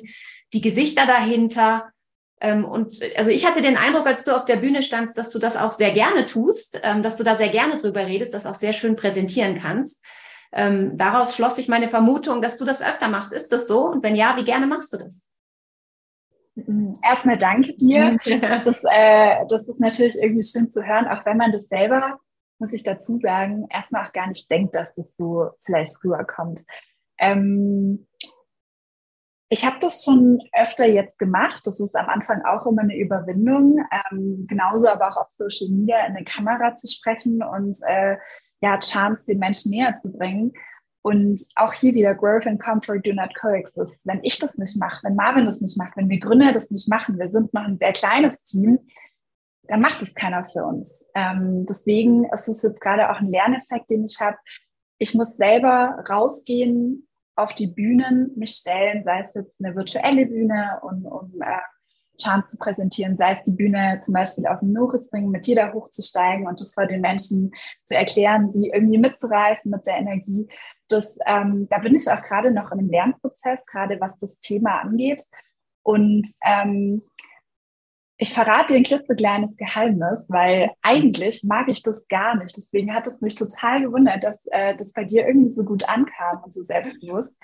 [0.56, 1.92] die Gesichter dahinter.
[2.42, 5.40] Ähm, und also ich hatte den Eindruck, als du auf der Bühne standst, dass du
[5.40, 8.56] das auch sehr gerne tust, ähm, dass du da sehr gerne drüber redest, das auch
[8.56, 10.04] sehr schön präsentieren kannst.
[10.52, 13.34] Ähm, daraus schloss sich meine Vermutung, dass du das öfter machst.
[13.34, 13.86] Ist das so?
[13.86, 15.30] Und wenn ja, wie gerne machst du das?
[16.56, 16.94] Mhm.
[17.04, 18.18] Erstmal danke dir.
[18.64, 22.20] Das, äh, das ist natürlich irgendwie schön zu hören, auch wenn man das selber,
[22.60, 26.62] muss ich dazu sagen, erstmal auch gar nicht denkt, dass das so vielleicht rüberkommt.
[27.20, 28.08] Ähm,
[29.50, 31.62] ich habe das schon öfter jetzt gemacht.
[31.66, 33.86] Das ist am Anfang auch immer eine Überwindung.
[34.12, 38.18] Ähm, genauso aber auch auf Social Media in eine Kamera zu sprechen und äh,
[38.62, 40.54] ja, Chance den Menschen näher zu bringen.
[41.04, 44.02] Und auch hier wieder Growth and Comfort do not coexist.
[44.06, 46.90] Wenn ich das nicht mache, wenn Marvin das nicht macht, wenn wir Gründer das nicht
[46.90, 48.80] machen, wir sind noch ein sehr kleines Team,
[49.68, 51.08] dann macht es keiner für uns.
[51.14, 54.38] Ähm, deswegen ist es jetzt gerade auch ein Lerneffekt, den ich habe.
[54.98, 60.80] Ich muss selber rausgehen, auf die Bühnen mich stellen, sei es jetzt eine virtuelle Bühne,
[60.82, 61.60] um, um äh,
[62.22, 66.48] Chance zu präsentieren, sei es die Bühne zum Beispiel auf dem Norisring mit jeder hochzusteigen
[66.48, 67.52] und das vor den Menschen
[67.84, 70.48] zu erklären, sie irgendwie mitzureißen mit der Energie.
[70.88, 74.82] Das, ähm, da bin ich auch gerade noch in einem Lernprozess, gerade was das Thema
[74.82, 75.24] angeht.
[75.84, 77.04] Und ähm,
[78.18, 82.56] ich verrate dir ein klitzekleines Geheimnis, weil eigentlich mag ich das gar nicht.
[82.56, 86.44] Deswegen hat es mich total gewundert, dass äh, das bei dir irgendwie so gut ankam
[86.44, 87.36] und so selbstbewusst.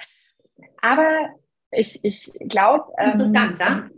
[0.81, 1.29] Aber
[1.71, 2.86] ich, ich glaube.
[2.97, 3.89] Ähm, Interessant, ja?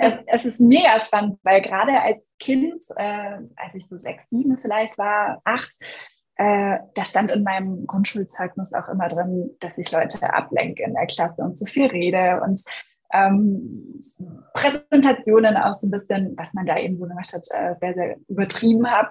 [0.00, 4.58] es, es, ist mega spannend, weil gerade als Kind, äh, als ich so sechs, sieben
[4.58, 5.72] vielleicht war, acht,
[6.36, 11.06] äh, da stand in meinem Grundschulzeugnis auch immer drin, dass ich Leute ablenke in der
[11.06, 12.60] Klasse und zu viel rede und
[13.12, 14.00] ähm,
[14.54, 18.16] Präsentationen auch so ein bisschen, was man da eben so gemacht hat, äh, sehr, sehr
[18.28, 19.10] übertrieben habe.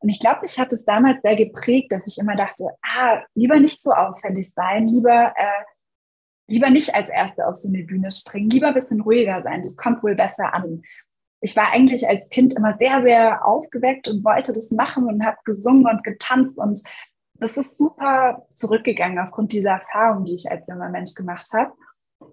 [0.00, 3.60] Und ich glaube, ich hatte es damals sehr geprägt, dass ich immer dachte, ah, lieber
[3.60, 5.64] nicht so auffällig sein, lieber äh,
[6.48, 9.76] lieber nicht als Erste auf so eine Bühne springen, lieber ein bisschen ruhiger sein, das
[9.76, 10.82] kommt wohl besser an.
[11.40, 15.38] Ich war eigentlich als Kind immer sehr, sehr aufgeweckt und wollte das machen und habe
[15.44, 16.80] gesungen und getanzt und
[17.34, 21.72] das ist super zurückgegangen aufgrund dieser Erfahrung, die ich als junger Mensch gemacht habe.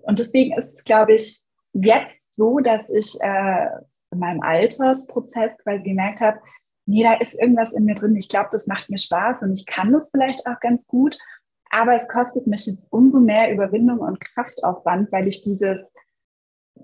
[0.03, 1.39] Und deswegen ist es, glaube ich,
[1.73, 3.67] jetzt so, dass ich äh,
[4.12, 6.39] in meinem Altersprozess quasi gemerkt habe,
[6.85, 8.15] nee, da ist irgendwas in mir drin.
[8.15, 11.17] Ich glaube, das macht mir Spaß und ich kann das vielleicht auch ganz gut.
[11.69, 15.79] Aber es kostet mich jetzt umso mehr Überwindung und Kraftaufwand, weil ich dieses,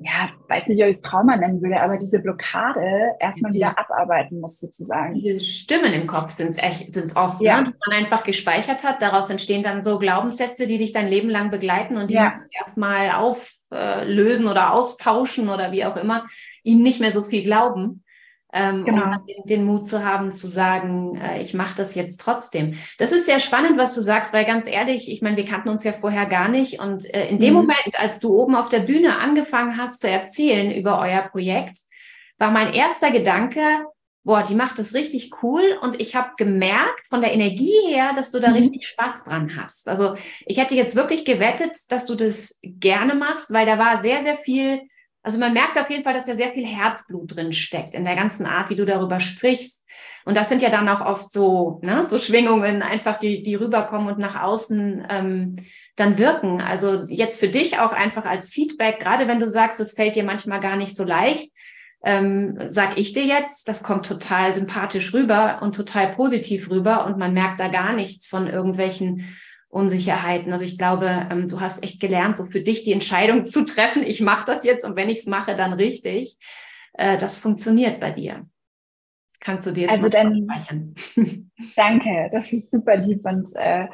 [0.01, 4.39] ja, weiß nicht, ob ich es Trauma nennen würde, aber diese Blockade erstmal wieder abarbeiten
[4.39, 5.13] muss, sozusagen.
[5.13, 7.61] Diese Stimmen im Kopf sind es echt, sind es oft, ja.
[7.61, 7.65] ne?
[7.65, 9.01] die man einfach gespeichert hat.
[9.01, 12.39] Daraus entstehen dann so Glaubenssätze, die dich dein Leben lang begleiten und die ja.
[12.51, 16.25] erstmal auflösen oder austauschen oder wie auch immer,
[16.63, 18.04] ihnen nicht mehr so viel glauben
[18.55, 19.03] ähm, genau.
[19.03, 22.75] um den, den, Mut zu haben, zu sagen, äh, ich mache das jetzt trotzdem.
[22.97, 25.83] Das ist sehr spannend, was du sagst, weil ganz ehrlich, ich meine, wir kannten uns
[25.83, 26.79] ja vorher gar nicht.
[26.79, 27.59] Und äh, in dem mhm.
[27.59, 31.79] Moment, als du oben auf der Bühne angefangen hast zu erzählen über euer Projekt,
[32.37, 33.59] war mein erster Gedanke,
[34.23, 38.31] boah, die macht das richtig cool und ich habe gemerkt von der Energie her, dass
[38.31, 38.55] du da mhm.
[38.55, 39.89] richtig Spaß dran hast.
[39.89, 40.15] Also
[40.45, 44.37] ich hätte jetzt wirklich gewettet, dass du das gerne machst, weil da war sehr, sehr
[44.37, 44.81] viel
[45.25, 48.15] also man merkt auf jeden Fall, dass da sehr viel Herzblut drin steckt in der
[48.15, 49.83] ganzen Art, wie du darüber sprichst.
[50.23, 54.07] Und das sind ja dann auch oft so, ne, so Schwingungen einfach, die, die rüberkommen
[54.07, 55.55] und nach außen ähm,
[55.95, 56.61] dann wirken.
[56.61, 60.23] Also jetzt für dich auch einfach als Feedback, gerade wenn du sagst, es fällt dir
[60.23, 61.49] manchmal gar nicht so leicht,
[62.03, 67.17] ähm, sag ich dir jetzt, das kommt total sympathisch rüber und total positiv rüber und
[67.17, 69.35] man merkt da gar nichts von irgendwelchen
[69.75, 70.53] Unsicherheiten.
[70.53, 74.03] Also ich glaube, ähm, du hast echt gelernt, so für dich die Entscheidung zu treffen,
[74.03, 76.37] ich mache das jetzt und wenn ich es mache, dann richtig.
[76.93, 78.47] Äh, das funktioniert bei dir.
[79.41, 80.47] Kannst du dir jetzt also dann,
[81.75, 83.87] Danke, das ist super lieb und äh,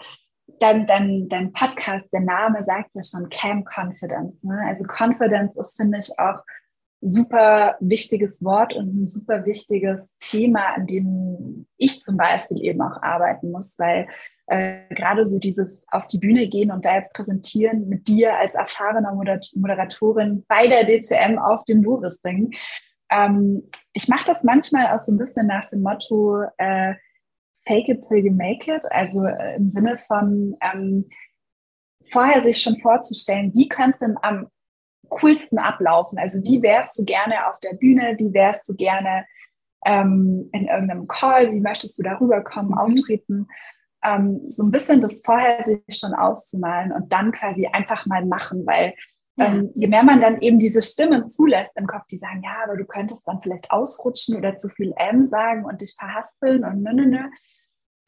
[0.60, 4.44] dann, dann, dein Podcast, der Name sagt ja schon Cam Confidence.
[4.44, 4.62] Ne?
[4.68, 6.42] Also Confidence ist, finde ich, auch
[7.02, 13.02] super wichtiges Wort und ein super wichtiges Thema, an dem ich zum Beispiel eben auch
[13.02, 14.08] arbeiten muss, weil
[14.46, 18.54] äh, gerade so dieses auf die Bühne gehen und da jetzt präsentieren mit dir als
[18.54, 22.52] erfahrener Moderatorin bei der DCM auf dem Lourisring.
[23.10, 26.94] Ähm, ich mache das manchmal auch so ein bisschen nach dem Motto äh,
[27.66, 31.10] Fake it till you make it, also äh, im Sinne von ähm,
[32.12, 34.48] vorher sich schon vorzustellen, wie könnte es am
[35.12, 36.18] coolsten ablaufen?
[36.18, 38.16] Also wie wärst du gerne auf der Bühne?
[38.18, 39.26] Wie wärst du gerne
[39.86, 41.52] ähm, in irgendeinem Call?
[41.52, 42.78] Wie möchtest du darüber kommen, mhm.
[42.78, 43.48] auftreten?
[44.04, 48.66] Ähm, so ein bisschen das vorher sich schon auszumalen und dann quasi einfach mal machen,
[48.66, 48.94] weil
[49.38, 52.78] ähm, je mehr man dann eben diese Stimmen zulässt im Kopf, die sagen, ja, aber
[52.78, 56.94] du könntest dann vielleicht ausrutschen oder zu viel M sagen und dich verhaspeln und nö,
[56.94, 57.30] nö, nö,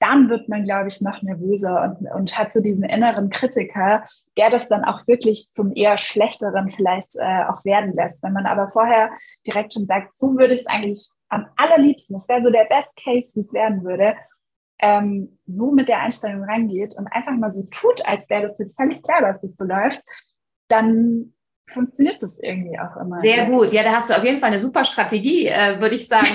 [0.04, 4.04] dann wird man, glaube ich, noch nervöser und, und hat so diesen inneren Kritiker,
[4.38, 8.22] der das dann auch wirklich zum eher schlechteren vielleicht äh, auch werden lässt.
[8.22, 9.12] Wenn man aber vorher
[9.48, 12.94] direkt schon sagt, so würde ich es eigentlich am allerliebsten, das wäre so der Best
[13.02, 14.16] Case, wie es werden würde,
[14.80, 18.76] ähm, so mit der Einstellung rangeht und einfach mal so tut, als wäre das jetzt
[18.76, 20.02] völlig klar, dass das so läuft,
[20.68, 21.34] dann
[21.70, 23.20] funktioniert das irgendwie auch immer.
[23.20, 23.72] Sehr gut.
[23.72, 26.28] Ja, da hast du auf jeden Fall eine super Strategie, äh, würde ich sagen,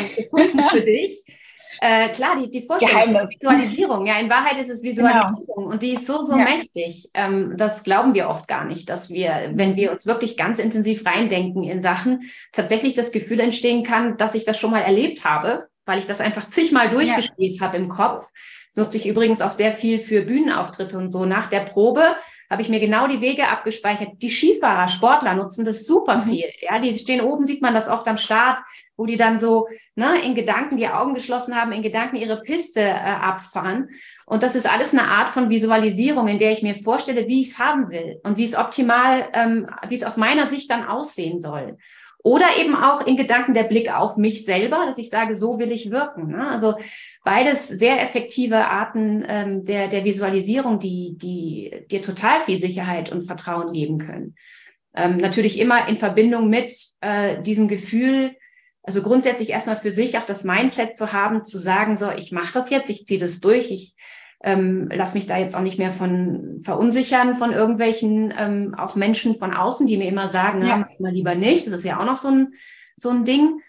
[0.71, 1.23] für dich.
[1.81, 5.69] Äh, klar, die, die Vorstellung, die Visualisierung, ja, in Wahrheit ist es Visualisierung genau.
[5.69, 6.45] und die ist so, so ja.
[6.45, 7.11] mächtig.
[7.15, 11.07] Ähm, das glauben wir oft gar nicht, dass wir, wenn wir uns wirklich ganz intensiv
[11.07, 15.69] reindenken in Sachen, tatsächlich das Gefühl entstehen kann, dass ich das schon mal erlebt habe,
[15.87, 17.61] weil ich das einfach zigmal durchgespielt ja.
[17.61, 18.31] habe im Kopf.
[18.75, 21.25] Das nutze ich übrigens auch sehr viel für Bühnenauftritte und so.
[21.25, 22.17] Nach der Probe
[22.51, 24.23] habe ich mir genau die Wege abgespeichert.
[24.23, 26.31] Die Skifahrer, Sportler nutzen das super mhm.
[26.31, 26.47] viel.
[26.63, 28.61] Ja, die stehen oben, sieht man das oft am Start,
[28.97, 32.81] wo die dann so ne, in Gedanken die Augen geschlossen haben, in Gedanken ihre Piste
[32.81, 33.91] äh, abfahren.
[34.25, 37.51] Und das ist alles eine Art von Visualisierung, in der ich mir vorstelle, wie ich
[37.51, 41.41] es haben will und wie es optimal, ähm, wie es aus meiner Sicht dann aussehen
[41.41, 41.77] soll.
[42.25, 45.71] Oder eben auch in Gedanken der Blick auf mich selber, dass ich sage, so will
[45.71, 46.29] ich wirken.
[46.29, 46.51] Ne?
[46.51, 46.75] Also
[47.29, 53.27] beides sehr effektive Arten ähm, der, der Visualisierung, die, die dir total viel Sicherheit und
[53.27, 54.35] Vertrauen geben können.
[54.97, 58.35] Ähm, natürlich immer in Verbindung mit äh, diesem Gefühl,
[58.83, 62.55] also grundsätzlich erstmal für sich auch das Mindset zu haben, zu sagen, so, ich mache
[62.55, 63.95] das jetzt, ich ziehe das durch, ich
[64.43, 69.35] ähm, lass mich da jetzt auch nicht mehr von verunsichern von irgendwelchen ähm, auch Menschen
[69.35, 70.79] von außen, die mir immer sagen, ja.
[70.79, 71.67] mach mal lieber nicht.
[71.67, 72.55] Das ist ja auch noch so ein,
[72.97, 73.61] so ein Ding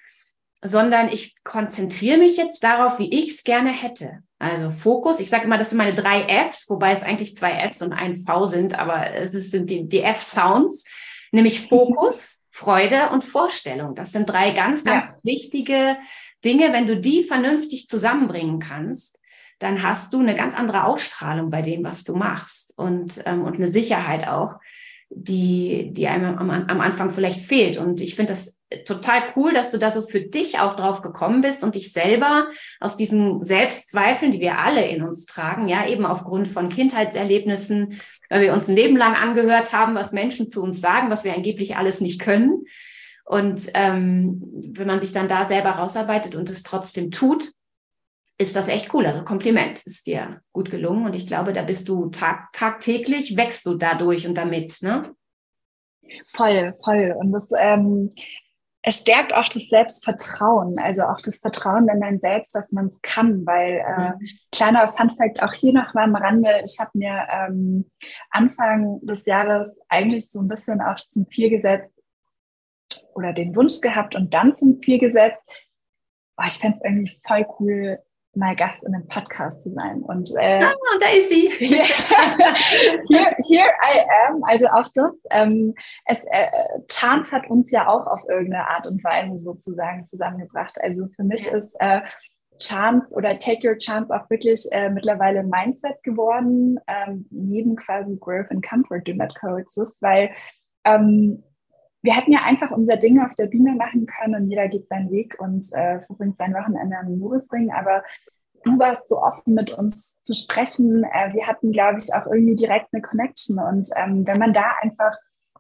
[0.62, 4.24] sondern ich konzentriere mich jetzt darauf, wie ich es gerne hätte.
[4.40, 7.82] Also Fokus, ich sage immer, das sind meine drei Fs, wobei es eigentlich zwei Fs
[7.82, 10.86] und ein V sind, aber es sind die, die F-Sounds,
[11.32, 13.96] nämlich Fokus, Freude und Vorstellung.
[13.96, 15.16] Das sind drei ganz, ganz ja.
[15.24, 15.98] wichtige
[16.44, 16.72] Dinge.
[16.74, 19.20] Wenn du die vernünftig zusammenbringen kannst,
[19.60, 23.56] dann hast du eine ganz andere Ausstrahlung bei dem, was du machst und, ähm, und
[23.56, 24.56] eine Sicherheit auch,
[25.10, 27.78] die, die einem am, am Anfang vielleicht fehlt.
[27.78, 31.42] Und ich finde das total cool, dass du da so für dich auch drauf gekommen
[31.42, 36.06] bist und dich selber aus diesen Selbstzweifeln, die wir alle in uns tragen, ja, eben
[36.06, 40.80] aufgrund von Kindheitserlebnissen, weil wir uns ein Leben lang angehört haben, was Menschen zu uns
[40.80, 42.66] sagen, was wir angeblich alles nicht können.
[43.26, 44.42] Und ähm,
[44.74, 47.52] wenn man sich dann da selber rausarbeitet und es trotzdem tut,
[48.40, 49.06] ist das echt cool.
[49.06, 53.66] Also Kompliment ist dir gut gelungen und ich glaube, da bist du tag, tagtäglich, wächst
[53.66, 55.14] du dadurch und damit, ne?
[56.34, 57.14] Voll, voll.
[57.20, 58.10] Und das ähm,
[58.82, 63.02] es stärkt auch das Selbstvertrauen, also auch das Vertrauen in dein Selbst, dass man es
[63.02, 64.14] kann, weil äh,
[64.52, 67.92] kleiner Funfact auch hier noch mal am Rande, ich habe mir ähm,
[68.30, 71.94] Anfang des Jahres eigentlich so ein bisschen auch zum Ziel gesetzt
[73.16, 75.44] oder den Wunsch gehabt und dann zum Ziel gesetzt,
[76.38, 78.00] oh, ich fände es irgendwie voll cool,
[78.40, 80.02] mal Gast in einem Podcast zu sein.
[80.02, 81.50] Und äh, ah, da ist sie.
[83.10, 84.44] Here, here, I am.
[84.44, 85.20] Also auch das.
[85.30, 85.76] Ähm,
[86.06, 86.48] es, äh,
[86.90, 90.80] Chance hat uns ja auch auf irgendeine Art und Weise sozusagen zusammengebracht.
[90.82, 91.58] Also für mich ja.
[91.58, 92.02] ist äh,
[92.60, 98.52] Chance oder Take Your Chance auch wirklich äh, mittlerweile Mindset geworden, ähm, neben quasi Growth
[98.52, 100.32] and Comfort do not coexist, weil
[100.84, 101.44] ähm,
[102.02, 105.12] wir hätten ja einfach unser Ding auf der Bühne machen können und jeder geht seinen
[105.12, 107.72] Weg und äh, verbringt sein Wochenende am Morisring.
[107.72, 108.04] Aber
[108.64, 111.04] du warst so offen mit uns zu sprechen.
[111.04, 113.60] Äh, wir hatten, glaube ich, auch irgendwie direkt eine Connection.
[113.60, 115.12] Und ähm, wenn man da einfach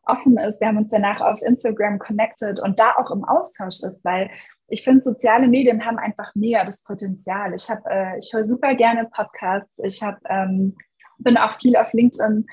[0.06, 3.99] offen ist, wir haben uns danach auf Instagram connected und da auch im Austausch ist,
[4.04, 4.30] weil
[4.67, 7.54] ich finde, soziale Medien haben einfach mega das Potenzial.
[7.54, 9.71] Ich habe, äh, ich höre super gerne Podcasts.
[9.84, 10.75] Ich habe, ähm,
[11.19, 12.45] bin auch viel auf LinkedIn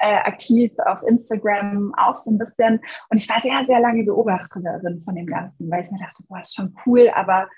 [0.00, 2.80] äh, aktiv auf Instagram auch so ein bisschen.
[3.08, 6.40] Und ich war sehr, sehr lange Beobachterin von dem Ganzen, weil ich mir dachte, boah,
[6.40, 7.48] ist schon cool, aber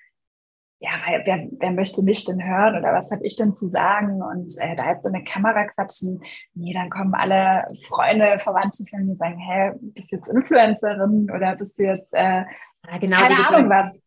[0.80, 4.20] ja, weil, wer, wer möchte mich denn hören oder was habe ich denn zu sagen?
[4.20, 6.20] Und äh, da jetzt so eine Kamera quatschen,
[6.54, 11.30] nee, dann kommen alle Freunde, Verwandte von mir und sagen, hä, bist du jetzt Influencerin
[11.30, 12.42] oder bist du jetzt, äh,
[12.90, 14.02] ja, genau, keine Ahnung was.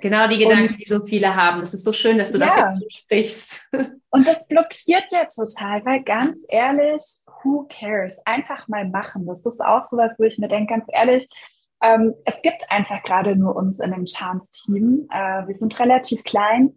[0.00, 1.60] Genau die Gedanken, und, die so viele haben.
[1.60, 2.46] Es ist so schön, dass du ja.
[2.46, 3.68] das jetzt sprichst.
[4.10, 7.02] Und das blockiert ja total, weil ganz ehrlich,
[7.42, 8.20] who cares?
[8.24, 9.26] Einfach mal machen.
[9.26, 11.28] Das ist auch sowas, wo ich mir denke, ganz ehrlich,
[11.82, 15.08] ähm, es gibt einfach gerade nur uns in dem Chance-Team.
[15.10, 16.74] Äh, wir sind relativ klein.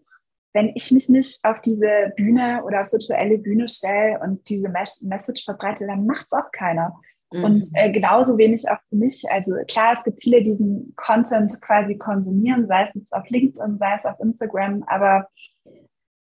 [0.53, 5.45] Wenn ich mich nicht auf diese Bühne oder auf virtuelle Bühne stelle und diese Message
[5.45, 6.99] verbreite, dann macht es auch keiner.
[7.31, 7.75] Und mhm.
[7.75, 9.23] äh, genauso wenig auch für mich.
[9.31, 13.77] Also klar, es gibt viele, die diesen Content quasi konsumieren, sei es jetzt auf LinkedIn,
[13.77, 15.27] sei es auf Instagram, aber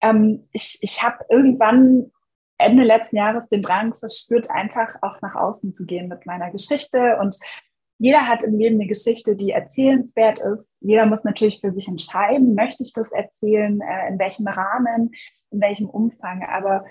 [0.01, 2.11] ähm, ich, ich habe irgendwann
[2.57, 7.17] Ende letzten Jahres den Drang verspürt, einfach auch nach außen zu gehen mit meiner Geschichte.
[7.19, 7.37] Und
[7.97, 10.69] jeder hat im Leben eine Geschichte, die erzählenswert ist.
[10.79, 15.11] Jeder muss natürlich für sich entscheiden, möchte ich das erzählen, äh, in welchem Rahmen,
[15.51, 16.43] in welchem Umfang.
[16.43, 16.85] Aber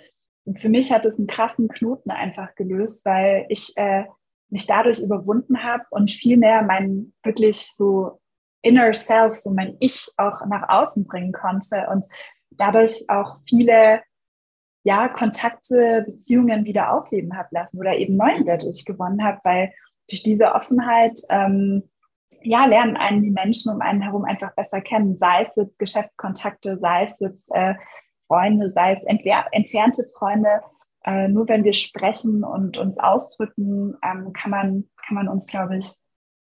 [0.56, 4.04] für mich hat es einen krassen Knoten einfach gelöst, weil ich äh,
[4.50, 8.20] mich dadurch überwunden habe und viel mehr mein wirklich so
[8.62, 12.04] inner self, so mein Ich auch nach außen bringen konnte und
[12.50, 14.02] dadurch auch viele
[14.84, 19.72] ja, Kontakte, Beziehungen wieder aufleben habe lassen oder eben neuen dadurch gewonnen habe, weil
[20.08, 21.90] durch diese Offenheit ähm,
[22.42, 26.78] ja, lernen einen die Menschen um einen herum einfach besser kennen, sei es jetzt Geschäftskontakte,
[26.78, 27.74] sei es jetzt äh,
[28.28, 30.60] Freunde, sei es entfernte Freunde.
[31.04, 35.78] Äh, nur wenn wir sprechen und uns ausdrücken, ähm, kann, man, kann man uns, glaube
[35.78, 35.88] ich,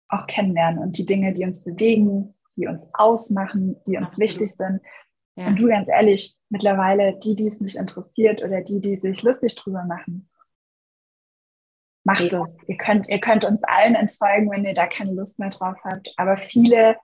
[0.07, 4.29] auch kennenlernen und die Dinge, die uns bewegen, die uns ausmachen, die uns Absolut.
[4.29, 4.81] wichtig sind.
[5.35, 5.47] Ja.
[5.47, 9.55] Und du ganz ehrlich, mittlerweile die, die es nicht interessiert oder die, die sich lustig
[9.55, 10.29] drüber machen,
[12.03, 12.43] macht ja.
[12.43, 12.67] es.
[12.67, 16.13] Ihr könnt, ihr könnt uns allen entfolgen, wenn ihr da keine Lust mehr drauf habt.
[16.17, 16.97] Aber viele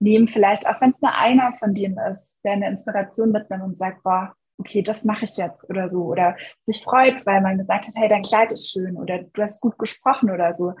[0.00, 3.78] nehmen vielleicht, auch wenn es nur einer von denen ist, der eine Inspiration mitnimmt und
[3.78, 6.04] sagt, boah, okay, das mache ich jetzt oder so.
[6.04, 9.60] Oder sich freut, weil man gesagt hat, hey, dein Kleid ist schön oder du hast
[9.60, 10.74] gut gesprochen oder so.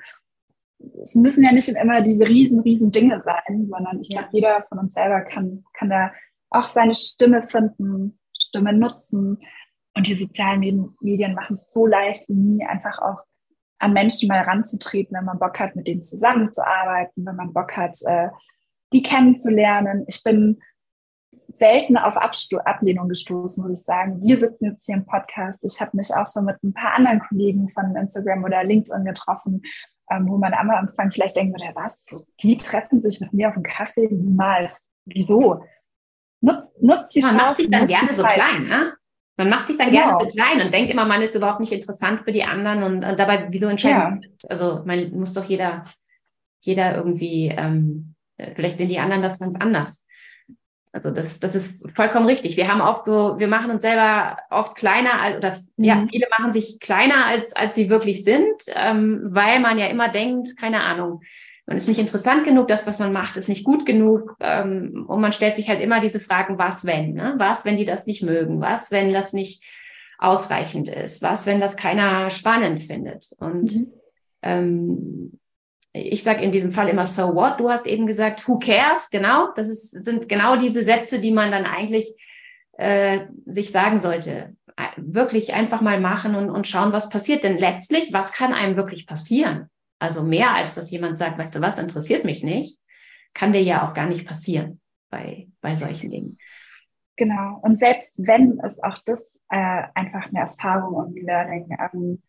[1.02, 4.78] Es müssen ja nicht immer diese riesen, riesen Dinge sein, sondern ich glaube, jeder von
[4.78, 6.12] uns selber kann, kann da
[6.50, 9.38] auch seine Stimme finden, Stimme nutzen.
[9.94, 13.24] Und die sozialen Medien machen es so leicht wie nie, einfach auch
[13.80, 17.96] an Menschen mal ranzutreten, wenn man Bock hat, mit denen zusammenzuarbeiten, wenn man Bock hat,
[18.06, 18.28] äh,
[18.92, 20.04] die kennenzulernen.
[20.08, 20.60] Ich bin
[21.32, 24.20] selten auf Abstu Ablehnung gestoßen, muss ich sagen.
[24.22, 25.62] Wir sitzen jetzt hier im Podcast.
[25.64, 29.62] Ich habe mich auch so mit ein paar anderen Kollegen von Instagram oder LinkedIn getroffen,
[30.10, 32.04] ähm, wo man am Anfang vielleicht denkt, oder was,
[32.40, 34.08] die treffen sich mit mir auf einen Kaffee?
[34.10, 34.76] Niemals.
[35.04, 35.64] Wieso?
[36.40, 38.94] Nutzt nutz die Man macht sich dann gerne so klein, ne?
[39.36, 40.18] Man macht sich dann genau.
[40.18, 43.04] gerne so klein und denkt immer, man ist überhaupt nicht interessant für die anderen und,
[43.04, 44.48] und dabei, wieso entscheiden ja.
[44.48, 45.84] Also man muss doch jeder,
[46.60, 48.16] jeder irgendwie, ähm,
[48.54, 50.04] vielleicht sind die anderen das ganz anders.
[50.92, 52.56] Also das, das ist vollkommen richtig.
[52.56, 55.84] Wir haben oft so, wir machen uns selber oft kleiner oder mhm.
[55.84, 60.08] ja, viele machen sich kleiner als, als sie wirklich sind, ähm, weil man ja immer
[60.08, 61.20] denkt, keine Ahnung,
[61.66, 64.36] man ist nicht interessant genug, das, was man macht, ist nicht gut genug.
[64.40, 67.12] Ähm, und man stellt sich halt immer diese Fragen, was wenn?
[67.12, 67.34] Ne?
[67.36, 68.62] Was, wenn die das nicht mögen?
[68.62, 69.62] Was, wenn das nicht
[70.18, 71.20] ausreichend ist?
[71.20, 73.32] Was, wenn das keiner spannend findet?
[73.38, 73.92] Und mhm.
[74.40, 75.37] ähm,
[75.98, 77.58] ich sage in diesem Fall immer so what.
[77.60, 79.10] Du hast eben gesagt, who cares?
[79.10, 82.14] Genau, das ist, sind genau diese Sätze, die man dann eigentlich
[82.72, 84.56] äh, sich sagen sollte.
[84.96, 87.42] Wirklich einfach mal machen und, und schauen, was passiert.
[87.42, 89.68] Denn letztlich, was kann einem wirklich passieren?
[89.98, 92.78] Also mehr als dass jemand sagt, weißt du was, interessiert mich nicht,
[93.34, 94.80] kann dir ja auch gar nicht passieren
[95.10, 96.38] bei, bei solchen Dingen.
[97.16, 97.58] Genau.
[97.62, 102.22] Und selbst wenn es auch das äh, einfach eine Erfahrung und Learning ähm,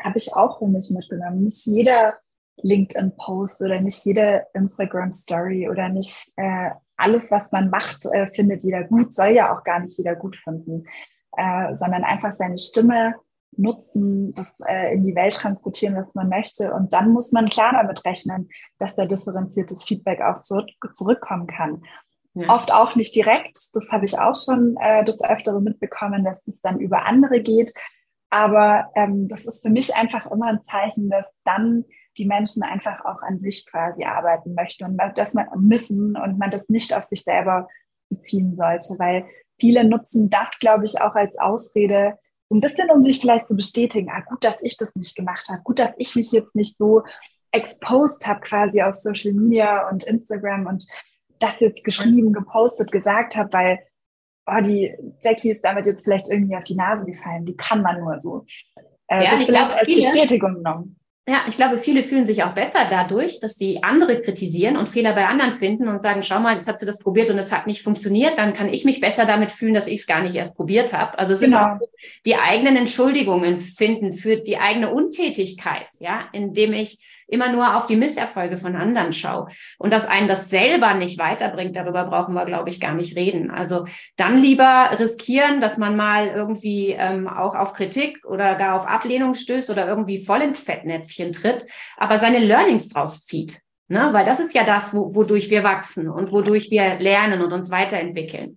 [0.00, 1.44] habe ich auch für mich mitgenommen.
[1.44, 2.18] Nicht jeder
[2.56, 8.84] LinkedIn-Post oder nicht jede Instagram-Story oder nicht äh, alles, was man macht, äh, findet jeder
[8.84, 10.84] gut, soll ja auch gar nicht jeder gut finden,
[11.36, 13.14] äh, sondern einfach seine Stimme
[13.56, 16.72] nutzen, das äh, in die Welt transportieren, was man möchte.
[16.72, 21.82] Und dann muss man klar damit rechnen, dass da differenziertes Feedback auch zurück, zurückkommen kann.
[22.34, 22.48] Ja.
[22.48, 26.58] Oft auch nicht direkt, das habe ich auch schon äh, das Öftere mitbekommen, dass das
[26.62, 27.74] dann über andere geht.
[28.30, 31.84] Aber ähm, das ist für mich einfach immer ein Zeichen, dass dann
[32.16, 36.50] die Menschen einfach auch an sich quasi arbeiten möchten und dass man müssen und man
[36.50, 37.68] das nicht auf sich selber
[38.10, 39.26] beziehen sollte, weil
[39.58, 43.56] viele nutzen das, glaube ich, auch als Ausrede, so ein bisschen, um sich vielleicht zu
[43.56, 46.76] bestätigen, ah, gut, dass ich das nicht gemacht habe, gut, dass ich mich jetzt nicht
[46.76, 47.02] so
[47.50, 50.86] exposed habe quasi auf Social Media und Instagram und
[51.38, 53.78] das jetzt geschrieben, gepostet, gesagt habe, weil
[54.46, 57.46] oh, die Jackie ist damit jetzt vielleicht irgendwie auf die Nase gefallen.
[57.46, 58.44] Wie kann man nur so?
[59.06, 60.98] Äh, ja, das vielleicht als viele, Bestätigung genommen.
[61.28, 65.12] Ja, ich glaube, viele fühlen sich auch besser dadurch, dass sie andere kritisieren und Fehler
[65.12, 67.68] bei anderen finden und sagen, schau mal, jetzt hat sie das probiert und es hat
[67.68, 70.56] nicht funktioniert, dann kann ich mich besser damit fühlen, dass ich es gar nicht erst
[70.56, 71.16] probiert habe.
[71.16, 71.58] Also es genau.
[71.58, 71.88] ist auch
[72.26, 77.96] die eigenen Entschuldigungen finden für die eigene Untätigkeit, ja, indem ich immer nur auf die
[77.96, 82.70] Misserfolge von anderen schaue und dass einen das selber nicht weiterbringt, darüber brauchen wir, glaube
[82.70, 83.50] ich, gar nicht reden.
[83.50, 88.86] Also dann lieber riskieren, dass man mal irgendwie ähm, auch auf Kritik oder gar auf
[88.86, 93.60] Ablehnung stößt oder irgendwie voll ins Fettnäpfchen tritt, aber seine Learnings draus zieht.
[93.88, 94.08] Ne?
[94.12, 97.70] Weil das ist ja das, wo, wodurch wir wachsen und wodurch wir lernen und uns
[97.70, 98.56] weiterentwickeln.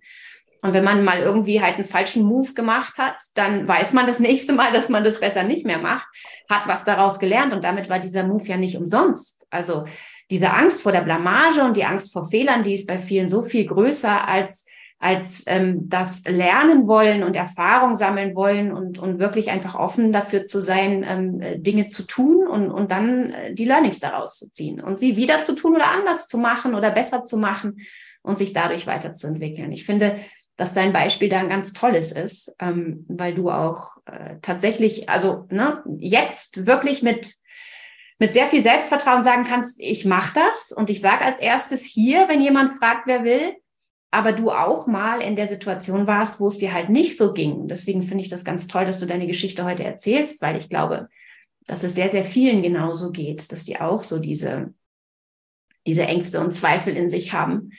[0.66, 4.20] Und wenn man mal irgendwie halt einen falschen Move gemacht hat, dann weiß man das
[4.20, 6.08] nächste Mal, dass man das besser nicht mehr macht,
[6.50, 9.46] hat was daraus gelernt und damit war dieser Move ja nicht umsonst.
[9.50, 9.84] Also
[10.30, 13.42] diese Angst vor der Blamage und die Angst vor Fehlern, die ist bei vielen so
[13.42, 14.66] viel größer als
[14.98, 20.46] als ähm, das lernen wollen und Erfahrung sammeln wollen und, und wirklich einfach offen dafür
[20.46, 24.80] zu sein, ähm, Dinge zu tun und, und dann äh, die Learnings daraus zu ziehen
[24.80, 27.76] und sie wieder zu tun oder anders zu machen oder besser zu machen
[28.22, 29.70] und sich dadurch weiterzuentwickeln.
[29.70, 30.16] Ich finde,
[30.56, 35.46] dass dein Beispiel da ein ganz tolles ist, ähm, weil du auch äh, tatsächlich, also
[35.50, 37.34] ne, jetzt wirklich mit
[38.18, 42.28] mit sehr viel Selbstvertrauen sagen kannst, ich mache das und ich sage als erstes hier,
[42.28, 43.54] wenn jemand fragt, wer will,
[44.10, 47.68] aber du auch mal in der Situation warst, wo es dir halt nicht so ging.
[47.68, 51.08] Deswegen finde ich das ganz toll, dass du deine Geschichte heute erzählst, weil ich glaube,
[51.66, 54.72] dass es sehr, sehr vielen genauso geht, dass die auch so diese,
[55.86, 57.72] diese Ängste und Zweifel in sich haben.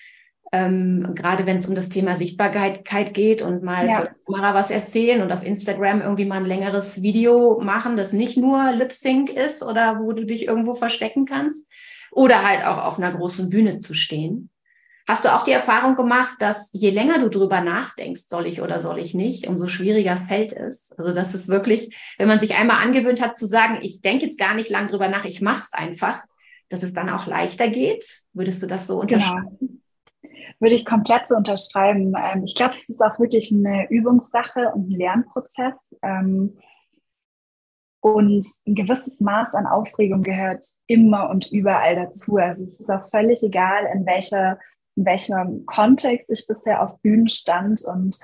[0.54, 4.08] Ähm, gerade wenn es um das Thema Sichtbarkeit geht und mal ja.
[4.26, 8.72] Kamera was erzählen und auf Instagram irgendwie mal ein längeres Video machen, das nicht nur
[8.72, 11.70] Lip Sync ist oder wo du dich irgendwo verstecken kannst
[12.12, 14.50] oder halt auch auf einer großen Bühne zu stehen.
[15.06, 18.82] Hast du auch die Erfahrung gemacht, dass je länger du drüber nachdenkst, soll ich oder
[18.82, 20.94] soll ich nicht, umso schwieriger fällt es?
[20.98, 24.40] Also dass es wirklich, wenn man sich einmal angewöhnt hat zu sagen, ich denke jetzt
[24.40, 26.24] gar nicht lang drüber nach, ich mache es einfach,
[26.68, 28.06] dass es dann auch leichter geht?
[28.34, 29.58] Würdest du das so unterschreiben?
[29.60, 29.77] Genau.
[30.60, 32.14] Würde ich komplett so unterschreiben.
[32.18, 35.76] Ähm, ich glaube, es ist auch wirklich eine Übungssache und ein Lernprozess.
[36.02, 36.58] Ähm,
[38.00, 42.38] und ein gewisses Maß an Aufregung gehört immer und überall dazu.
[42.38, 44.60] Also es ist auch völlig egal, in welcher
[44.98, 48.18] in welchem Kontext ich bisher auf Bühnen stand und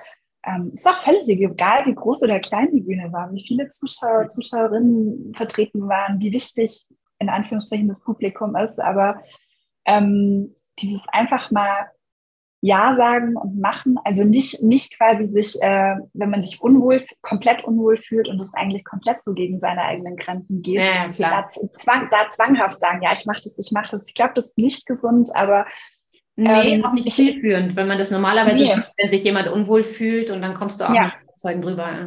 [0.44, 4.28] ähm, ist auch völlig egal, wie groß oder klein die Bühne war, wie viele Zuschauer,
[4.28, 6.86] Zuschauerinnen vertreten waren, wie wichtig
[7.20, 9.22] in Anführungsstrichen das Publikum ist, aber
[9.86, 11.90] ähm, dieses einfach mal
[12.64, 17.62] ja sagen und machen, also nicht, nicht quasi sich, äh, wenn man sich unwohl, komplett
[17.62, 22.08] unwohl fühlt und es eigentlich komplett so gegen seine eigenen Grenzen geht, ja, da, zwang,
[22.10, 24.08] da zwanghaft sagen, ja, ich mache das, ich mache das.
[24.08, 25.66] Ich glaube, das ist nicht gesund, aber
[26.36, 28.82] Nee, ähm, auch nicht zielführend, wenn man das normalerweise, nee.
[28.96, 31.04] wenn sich jemand unwohl fühlt und dann kommst du auch ja.
[31.04, 32.06] nicht überzeugend drüber.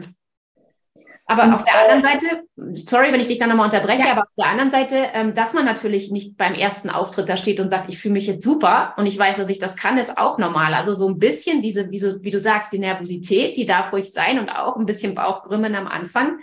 [1.29, 4.11] Aber und, auf der anderen Seite, sorry, wenn ich dich dann nochmal unterbreche, ja.
[4.13, 7.59] aber auf der anderen Seite, ähm, dass man natürlich nicht beim ersten Auftritt da steht
[7.59, 10.17] und sagt, ich fühle mich jetzt super und ich weiß, dass ich das kann, ist
[10.17, 10.73] auch normal.
[10.73, 14.11] Also so ein bisschen diese, wie, so, wie du sagst, die Nervosität, die darf ruhig
[14.11, 16.39] sein und auch ein bisschen Bauchgrümmen am Anfang.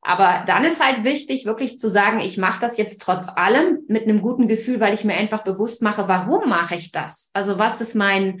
[0.00, 4.04] Aber dann ist halt wichtig, wirklich zu sagen, ich mache das jetzt trotz allem mit
[4.04, 7.30] einem guten Gefühl, weil ich mir einfach bewusst mache, warum mache ich das?
[7.34, 8.40] Also was ist mein,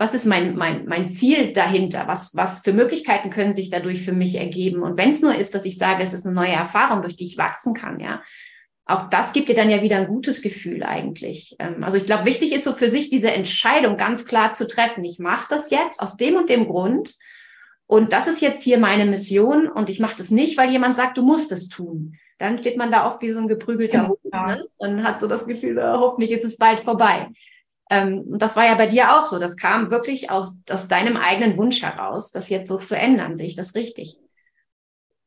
[0.00, 2.04] was ist mein, mein, mein Ziel dahinter?
[2.06, 4.80] Was, was für Möglichkeiten können sich dadurch für mich ergeben?
[4.80, 7.26] Und wenn es nur ist, dass ich sage, es ist eine neue Erfahrung, durch die
[7.26, 8.22] ich wachsen kann, ja.
[8.86, 11.54] Auch das gibt dir dann ja wieder ein gutes Gefühl eigentlich.
[11.58, 15.04] Ähm, also ich glaube, wichtig ist so für sich diese Entscheidung ganz klar zu treffen.
[15.04, 17.14] Ich mache das jetzt aus dem und dem Grund
[17.86, 21.18] und das ist jetzt hier meine Mission und ich mache das nicht, weil jemand sagt,
[21.18, 22.16] du musst es tun.
[22.38, 24.56] Dann steht man da oft wie so ein geprügelter Hund ja.
[24.56, 24.64] ne?
[24.78, 27.28] und hat so das Gefühl, oh, hoffentlich ist es bald vorbei.
[27.90, 29.38] Ähm, und das war ja bei dir auch so.
[29.38, 33.36] Das kam wirklich aus, aus deinem eigenen Wunsch heraus, das jetzt so zu ändern.
[33.36, 34.16] Sehe ich das richtig?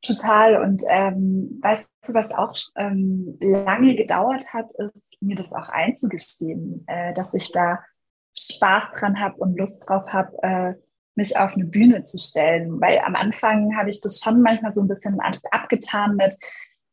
[0.01, 0.61] Total.
[0.61, 6.84] Und ähm, weißt du, was auch ähm, lange gedauert hat, ist mir das auch einzugestehen,
[6.88, 7.80] äh, dass ich da
[8.38, 10.74] Spaß dran habe und Lust drauf habe, äh,
[11.16, 12.80] mich auf eine Bühne zu stellen.
[12.82, 15.20] Weil am Anfang habe ich das schon manchmal so ein bisschen
[15.51, 16.36] abgetan mit,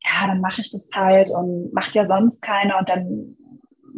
[0.03, 3.37] ja, dann mache ich das halt und macht ja sonst keiner und dann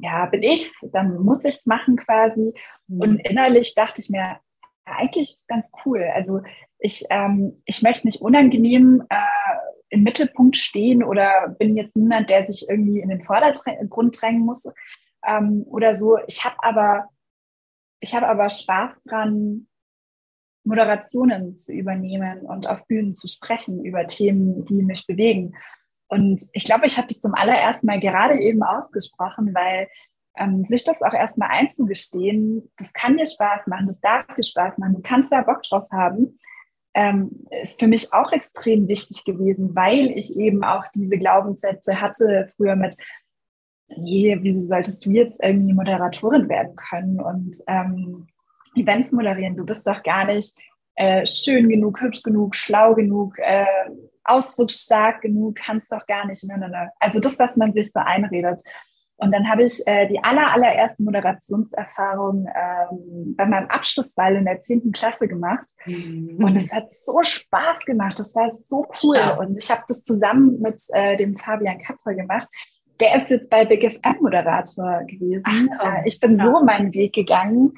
[0.03, 2.53] ja, bin ich's, dann muss ich's machen quasi.
[2.87, 2.99] Mhm.
[2.99, 4.39] Und innerlich dachte ich mir, ja,
[4.85, 6.03] eigentlich ist es ganz cool.
[6.13, 6.41] Also
[6.77, 9.15] ich, ähm, ich möchte nicht unangenehm äh,
[9.89, 14.65] im Mittelpunkt stehen oder bin jetzt niemand, der sich irgendwie in den Vordergrund drängen muss
[15.25, 16.17] ähm, oder so.
[16.27, 17.09] Ich habe aber,
[18.01, 19.67] ich habe aber Spaß dran,
[20.65, 25.55] Moderationen zu übernehmen und auf Bühnen zu sprechen über Themen, die mich bewegen.
[26.13, 29.87] Und ich glaube, ich habe das zum allerersten Mal gerade eben ausgesprochen, weil
[30.37, 34.77] ähm, sich das auch erstmal einzugestehen, das kann dir Spaß machen, das darf dir Spaß
[34.77, 36.39] machen, du kannst da Bock drauf haben,
[36.93, 42.49] ähm, ist für mich auch extrem wichtig gewesen, weil ich eben auch diese Glaubenssätze hatte
[42.55, 42.95] früher mit,
[43.97, 47.19] nee, wieso solltest du jetzt irgendwie Moderatorin werden können?
[47.19, 48.27] Und ähm,
[48.75, 49.55] Events moderieren.
[49.55, 50.53] Du bist doch gar nicht
[50.95, 53.65] äh, schön genug, hübsch genug, schlau genug, äh,
[54.25, 56.43] ausdrucksstark genug, kannst doch gar nicht.
[56.45, 56.89] Nein, nein, nein.
[56.99, 58.61] Also das, was man sich so einredet.
[59.17, 64.61] Und dann habe ich äh, die aller, allererste Moderationserfahrung ähm, bei meinem Abschlussball in der
[64.61, 64.91] 10.
[64.91, 65.65] Klasse gemacht.
[65.85, 66.43] Mhm.
[66.43, 68.19] Und es hat so Spaß gemacht.
[68.19, 69.15] Das war so cool.
[69.15, 69.35] Ja.
[69.37, 72.49] Und ich habe das zusammen mit äh, dem Fabian Kapfer gemacht.
[72.99, 75.69] Der ist jetzt bei Big FM Moderator gewesen.
[75.77, 76.43] Ach, äh, ich bin ja.
[76.43, 77.73] so meinen Weg gegangen.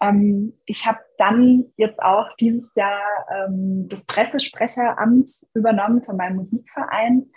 [0.00, 3.02] Ähm, ich habe dann jetzt auch dieses Jahr
[3.34, 7.30] ähm, das Pressesprecheramt übernommen von meinem Musikverein.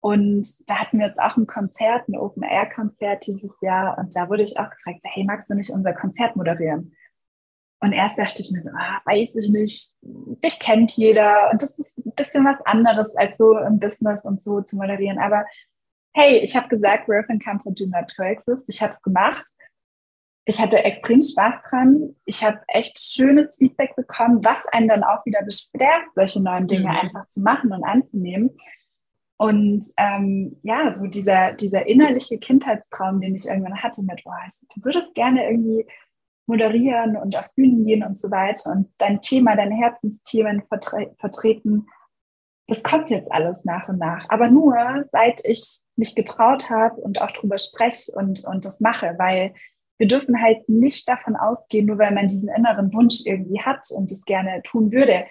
[0.00, 3.98] Und da hatten wir jetzt auch ein Konzert, ein Open-Air-Konzert dieses Jahr.
[3.98, 6.94] Und da wurde ich auch gefragt, hey, magst du nicht unser Konzert moderieren?
[7.80, 11.72] Und erst dachte ich mir so, ah, weiß ich nicht, dich kennt jeder und das
[11.72, 15.18] ist ein bisschen was anderes als so im Business und so zu moderieren.
[15.18, 15.44] Aber
[16.14, 18.66] hey, ich habe gesagt, Worth and Comfort do not coexist.
[18.68, 19.44] Ich habe es gemacht
[20.48, 22.14] ich hatte extrem Spaß dran.
[22.24, 26.88] Ich habe echt schönes Feedback bekommen, was einen dann auch wieder bestärkt, solche neuen Dinge
[26.88, 26.96] mhm.
[26.96, 28.56] einfach zu machen und anzunehmen.
[29.38, 34.30] Und ähm, ja, so dieser, dieser innerliche Kindheitstraum, den ich irgendwann hatte mit, oh,
[34.74, 35.84] du würdest gerne irgendwie
[36.46, 41.88] moderieren und auf Bühnen gehen und so weiter und dein Thema, deine Herzensthemen vertre vertreten,
[42.68, 44.28] das kommt jetzt alles nach und nach.
[44.28, 44.76] Aber nur,
[45.10, 49.52] seit ich mich getraut habe und auch drüber spreche und, und das mache, weil
[49.98, 54.10] wir dürfen halt nicht davon ausgehen, nur weil man diesen inneren Wunsch irgendwie hat und
[54.10, 55.26] es gerne tun würde.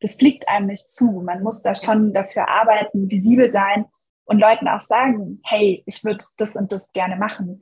[0.00, 1.22] Das fliegt einem nicht zu.
[1.24, 3.84] Man muss da schon dafür arbeiten, visibel sein
[4.24, 7.60] und Leuten auch sagen, hey, ich würde das und das gerne machen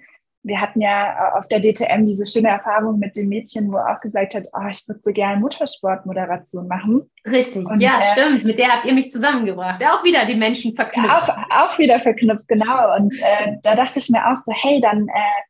[0.49, 3.95] wir hatten ja äh, auf der DTM diese schöne Erfahrung mit dem Mädchen, wo er
[3.95, 7.11] auch gesagt hat, oh, ich würde so gerne Muttersportmoderation machen.
[7.27, 8.45] Richtig, und, ja, äh, stimmt.
[8.45, 9.83] Mit der habt ihr mich zusammengebracht.
[9.85, 11.11] Auch wieder die Menschen verknüpft.
[11.11, 12.97] Auch, auch wieder verknüpft, genau.
[12.97, 15.48] Und äh, da dachte ich mir auch so, hey, dann äh,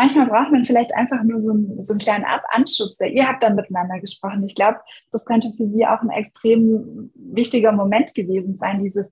[0.00, 3.06] manchmal braucht man vielleicht einfach nur so, ein, so einen kleinen Ab Anschubser.
[3.06, 4.42] Ihr habt dann miteinander gesprochen.
[4.44, 4.78] Ich glaube,
[5.10, 9.10] das könnte für Sie auch ein extrem wichtiger Moment gewesen sein, dieses,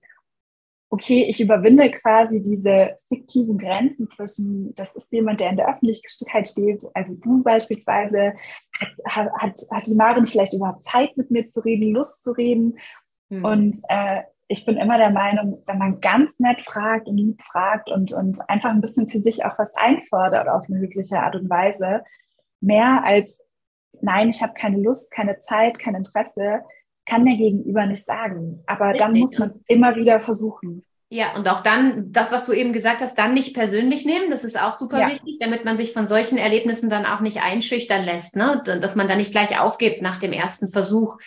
[0.89, 6.47] okay, ich überwinde quasi diese fiktiven Grenzen zwischen, das ist jemand, der in der Öffentlichkeit
[6.47, 8.33] steht, also du beispielsweise,
[9.05, 12.79] hat, hat, hat die Marin vielleicht überhaupt Zeit mit mir zu reden, Lust zu reden.
[13.29, 13.45] Mhm.
[13.45, 17.89] Und äh, ich bin immer der Meinung, wenn man ganz nett fragt und lieb fragt
[17.89, 21.49] und, und einfach ein bisschen für sich auch was einfordert auf eine höfliche Art und
[21.49, 22.03] Weise,
[22.59, 23.39] mehr als
[24.01, 26.61] nein, ich habe keine Lust, keine Zeit, kein Interesse,
[27.05, 28.63] kann der Gegenüber nicht sagen.
[28.65, 29.01] Aber Richtig.
[29.01, 30.83] dann muss man immer wieder versuchen.
[31.11, 34.29] Ja, und auch dann, das, was du eben gesagt hast, dann nicht persönlich nehmen.
[34.29, 35.09] Das ist auch super ja.
[35.09, 38.61] wichtig, damit man sich von solchen Erlebnissen dann auch nicht einschüchtern lässt, ne?
[38.63, 41.17] Dass man da nicht gleich aufgibt nach dem ersten Versuch,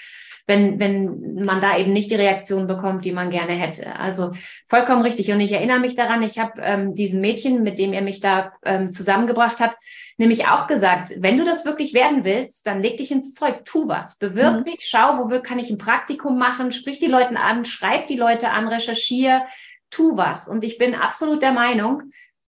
[0.46, 3.98] wenn, wenn man da eben nicht die Reaktion bekommt, die man gerne hätte.
[3.98, 4.32] Also
[4.66, 5.30] vollkommen richtig.
[5.30, 8.52] Und ich erinnere mich daran, ich habe ähm, diesem Mädchen, mit dem er mich da
[8.64, 9.74] ähm, zusammengebracht hat,
[10.18, 13.88] nämlich auch gesagt, wenn du das wirklich werden willst, dann leg dich ins Zeug, tu
[13.88, 14.64] was, bewirb mhm.
[14.64, 18.50] dich, schau, wo kann ich ein Praktikum machen, sprich die Leute an, schreib die Leute
[18.50, 19.42] an, recherchiere,
[19.90, 20.48] tu was.
[20.48, 22.02] Und ich bin absolut der Meinung,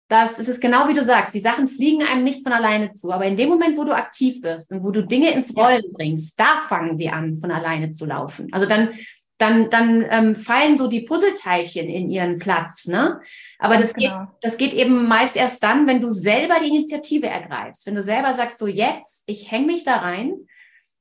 [0.10, 3.12] dass es ist genau wie du sagst, die Sachen fliegen einem nicht von alleine zu.
[3.12, 6.38] Aber in dem Moment, wo du aktiv wirst und wo du Dinge ins Rollen bringst,
[6.39, 8.47] da fangen die an, von alleine zu laufen.
[8.51, 8.89] Also dann,
[9.38, 12.88] dann, dann ähm, fallen so die Puzzleteilchen in ihren Platz.
[12.88, 13.22] Ne?
[13.60, 14.22] Aber das, genau.
[14.22, 17.86] geht, das geht eben meist erst dann, wenn du selber die Initiative ergreifst.
[17.86, 20.34] Wenn du selber sagst, so jetzt, ich hänge mich da rein.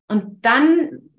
[0.07, 1.11] Und dann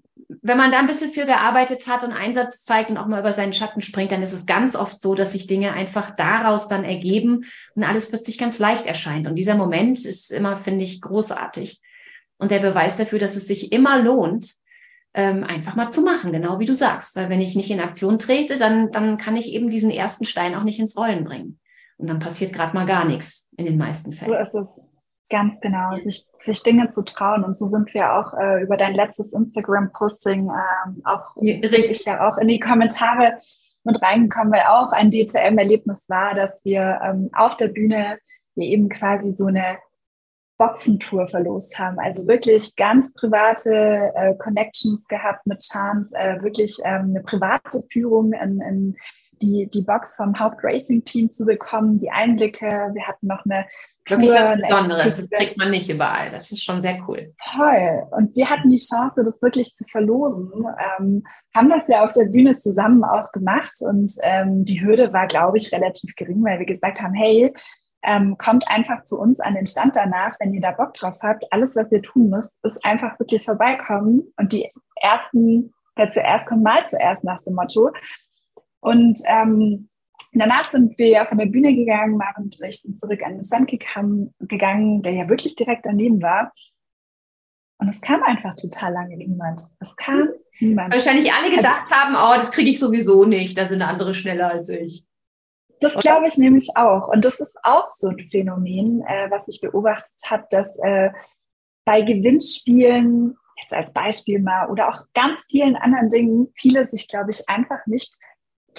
[0.41, 3.33] wenn man da ein bisschen für gearbeitet hat und Einsatz zeigt und auch mal über
[3.33, 6.83] seinen Schatten springt, dann ist es ganz oft so, dass sich Dinge einfach daraus dann
[6.83, 9.27] ergeben und alles plötzlich ganz leicht erscheint.
[9.27, 11.81] Und dieser Moment ist immer, finde ich, großartig.
[12.37, 14.53] Und der Beweis dafür, dass es sich immer lohnt,
[15.15, 17.15] ähm, einfach mal zu machen, genau wie du sagst.
[17.15, 20.53] Weil wenn ich nicht in Aktion trete, dann, dann kann ich eben diesen ersten Stein
[20.53, 21.59] auch nicht ins Rollen bringen.
[21.97, 24.47] Und dann passiert gerade mal gar nichts in den meisten Fällen.
[24.51, 24.88] So ist es.
[25.29, 27.43] Ganz genau, sich, sich Dinge zu trauen.
[27.43, 32.37] Und so sind wir auch äh, über dein letztes Instagram-Posting ähm, auch richtig ja auch
[32.37, 33.37] in die Kommentare
[33.83, 38.17] mit reingekommen, weil auch ein DTM-Erlebnis war, dass wir ähm, auf der Bühne
[38.55, 39.77] hier eben quasi so eine
[40.57, 41.99] Boxentour verlost haben.
[41.99, 48.33] Also wirklich ganz private äh, Connections gehabt mit Chance, äh, wirklich ähm, eine private Führung
[48.33, 48.97] in, in
[49.41, 52.65] die, die Box vom Hauptracing-Team zu bekommen, die Einblicke.
[52.93, 53.65] Wir hatten noch eine
[54.07, 55.17] Wirklich was Besonderes.
[55.17, 56.31] Das kriegt man nicht überall.
[56.31, 57.33] Das ist schon sehr cool.
[57.55, 58.07] Toll.
[58.11, 60.51] Und wir hatten die Chance, das wirklich zu verlosen.
[60.99, 61.23] Ähm,
[61.55, 63.75] haben das ja auf der Bühne zusammen auch gemacht.
[63.81, 67.53] Und ähm, die Hürde war, glaube ich, relativ gering, weil wir gesagt haben, hey,
[68.03, 71.45] ähm, kommt einfach zu uns an den Stand danach, wenn ihr da Bock drauf habt.
[71.51, 74.69] Alles, was ihr tun müsst, ist einfach wirklich vorbeikommen und die
[75.01, 77.91] ersten, wer zuerst kommt, mal zuerst nach dem Motto.
[78.81, 79.89] Und ähm,
[80.33, 83.43] danach sind wir ja von der Bühne gegangen, Maren und ich sind zurück an den
[83.43, 86.51] Stand gegangen, der ja wirklich direkt daneben war.
[87.79, 89.61] Und es kam einfach total lange niemand.
[89.79, 90.93] Es kam niemand.
[90.93, 94.49] Wahrscheinlich alle gedacht also, haben, oh, das kriege ich sowieso nicht, da sind andere schneller
[94.49, 95.05] als ich.
[95.79, 97.07] Das glaube ich nämlich auch.
[97.07, 101.09] Und das ist auch so ein Phänomen, äh, was ich beobachtet habe, dass äh,
[101.85, 107.29] bei Gewinnspielen, jetzt als Beispiel mal, oder auch ganz vielen anderen Dingen, viele sich, glaube
[107.29, 108.13] ich, einfach nicht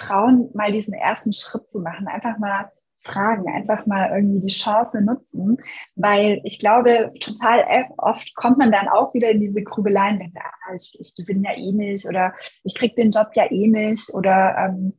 [0.01, 2.71] trauen, mal diesen ersten Schritt zu machen, einfach mal
[3.03, 5.57] fragen, einfach mal irgendwie die Chance nutzen,
[5.97, 7.65] weil ich glaube, total
[7.97, 11.57] oft kommt man dann auch wieder in diese Grübeleien, denkt, ah, ich, ich gewinne ja
[11.57, 14.93] eh nicht oder ich krieg den Job ja eh nicht oder ähm,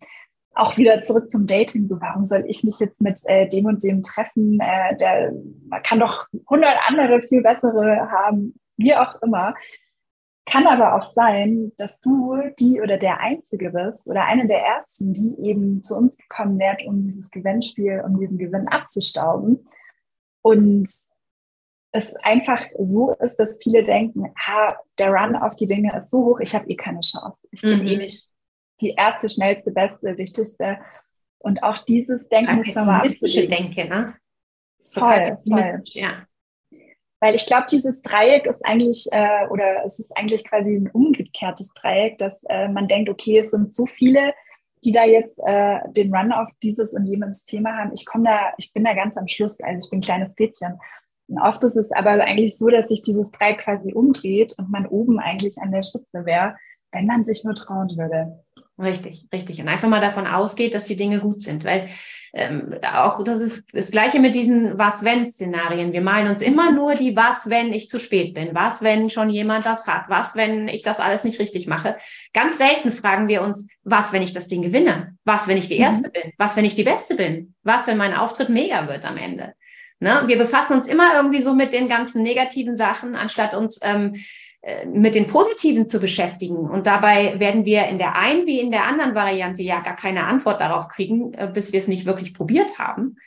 [0.53, 3.83] auch wieder zurück zum Dating, so warum soll ich mich jetzt mit äh, dem und
[3.83, 5.31] dem treffen, äh, der,
[5.69, 9.53] man kann doch hundert andere viel bessere haben, wie auch immer.
[10.45, 15.13] Kann aber auch sein, dass du die oder der Einzige bist oder eine der Ersten,
[15.13, 19.67] die eben zu uns gekommen wird, um dieses Gewinnspiel, um diesen Gewinn abzustauben.
[20.41, 20.89] Und
[21.91, 26.25] es einfach so ist, dass viele denken, ha, der Run auf die Dinge ist so
[26.25, 27.37] hoch, ich habe eh keine Chance.
[27.51, 28.01] Ich bin eh mhm.
[28.01, 28.31] nicht
[28.81, 30.79] die erste, schnellste, beste, wichtigste.
[31.37, 33.51] Und auch dieses Denken ist nochmal abzulegen.
[33.51, 34.15] Denke, ne?
[34.93, 35.81] Total voll, voll.
[35.85, 36.25] ja.
[37.21, 41.69] Weil ich glaube, dieses Dreieck ist eigentlich, äh, oder es ist eigentlich quasi ein umgekehrtes
[41.73, 44.33] Dreieck, dass äh, man denkt, okay, es sind so viele,
[44.83, 47.91] die da jetzt äh, den Run auf dieses und jenes Thema haben.
[47.93, 50.79] Ich komme da, ich bin da ganz am Schluss, also ich bin ein kleines Mädchen.
[51.27, 54.87] Und oft ist es aber eigentlich so, dass sich dieses Dreieck quasi umdreht und man
[54.87, 56.55] oben eigentlich an der Spitze wäre,
[56.91, 58.43] wenn man sich nur trauen würde.
[58.79, 59.61] Richtig, richtig.
[59.61, 61.87] Und einfach mal davon ausgeht, dass die Dinge gut sind, weil
[62.33, 65.91] ähm, auch das ist das Gleiche mit diesen Was-Wenn-Szenarien.
[65.91, 69.29] Wir malen uns immer nur die Was, wenn ich zu spät bin, was, wenn schon
[69.29, 71.97] jemand das hat, was, wenn ich das alles nicht richtig mache.
[72.33, 75.75] Ganz selten fragen wir uns, was, wenn ich das Ding gewinne, was, wenn ich die
[75.75, 75.83] mhm.
[75.83, 76.13] Erste mhm.
[76.13, 79.53] bin, was, wenn ich die Beste bin, was, wenn mein Auftritt mega wird am Ende.
[79.99, 80.23] Ne?
[80.25, 84.19] Wir befassen uns immer irgendwie so mit den ganzen negativen Sachen, anstatt uns ähm, äh,
[84.85, 86.57] mit den Positiven zu beschäftigen.
[86.57, 90.25] Und dabei werden wir in der einen wie in der anderen Variante ja gar keine
[90.25, 93.17] Antwort darauf kriegen, äh, bis wir es nicht wirklich probiert haben.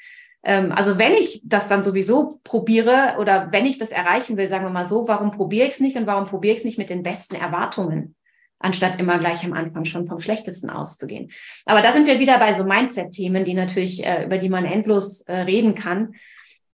[0.45, 4.65] Ähm, also wenn ich das dann sowieso probiere oder wenn ich das erreichen will, sagen
[4.65, 6.91] wir mal so, warum probiere ich es nicht und warum probiere ich es nicht mit
[6.91, 8.15] den besten Erwartungen?
[8.61, 11.31] anstatt immer gleich am Anfang schon vom Schlechtesten auszugehen.
[11.67, 15.21] Aber da sind wir wieder bei so Mindset-Themen, die natürlich, äh, über die man endlos
[15.23, 16.15] äh, reden kann.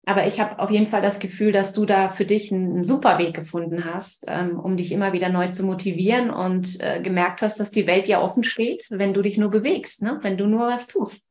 [0.07, 3.19] Aber ich habe auf jeden Fall das Gefühl, dass du da für dich einen, super
[3.19, 7.61] Weg gefunden hast, ähm, um dich immer wieder neu zu motivieren und äh, gemerkt hast,
[7.61, 10.19] dass die Welt ja offen steht, wenn du dich nur bewegst, ne?
[10.23, 11.30] wenn du nur was tust.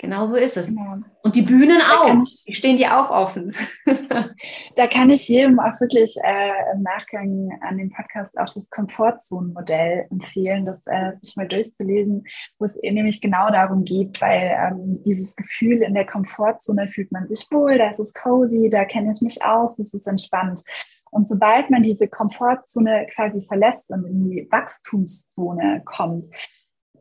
[0.00, 0.68] Genau so ist es.
[0.68, 0.98] Genau.
[1.22, 3.54] Und die Bühnen auch, ich, die stehen dir auch offen.
[4.76, 10.06] da kann ich jedem auch wirklich äh, im Nachgang an den Podcast auch das Komfortzonenmodell
[10.10, 12.24] empfehlen, das äh, sich mal durchzulesen,
[12.58, 17.26] wo es nämlich genau darum geht, weil ähm, dieses Gefühl in der Komfortzone fühlt man
[17.26, 20.62] sich wohl, da ist es cozy, da kenne ich mich aus, das ist entspannt.
[21.10, 26.26] Und sobald man diese Komfortzone quasi verlässt und in die Wachstumszone kommt,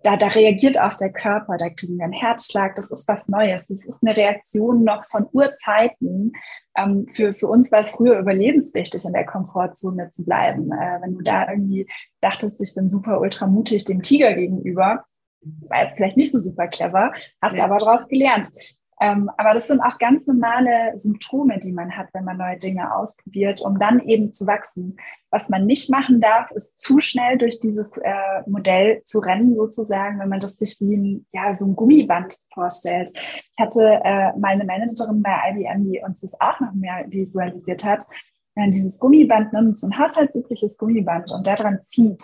[0.04, 3.68] da, da reagiert auch der Körper, da kriegen wir einen Herzschlag, das ist was Neues.
[3.68, 6.34] Das ist eine Reaktion noch von Urzeiten.
[6.76, 10.72] Ähm, für, für uns war es früher überlebenswichtig, in der Komfortzone zu bleiben.
[10.72, 11.88] Äh, wenn du da irgendwie
[12.22, 15.06] dachtest, ich bin super ultra mutig dem Tiger gegenüber,
[15.42, 17.66] war jetzt vielleicht nicht so super clever, hast ja.
[17.66, 18.48] aber daraus gelernt.
[19.00, 22.96] Ähm, aber das sind auch ganz normale Symptome, die man hat, wenn man neue Dinge
[22.96, 24.98] ausprobiert, um dann eben zu wachsen.
[25.30, 30.20] Was man nicht machen darf, ist zu schnell durch dieses äh, Modell zu rennen, sozusagen,
[30.20, 33.12] wenn man das sich wie ein, ja, so ein Gummiband vorstellt.
[33.14, 38.04] Ich hatte äh, meine Managerin bei IBM, die uns das auch noch mehr visualisiert hat.
[38.56, 42.24] Wenn man dieses Gummiband nimmt, so ein haushaltsübliches Gummiband und daran zieht,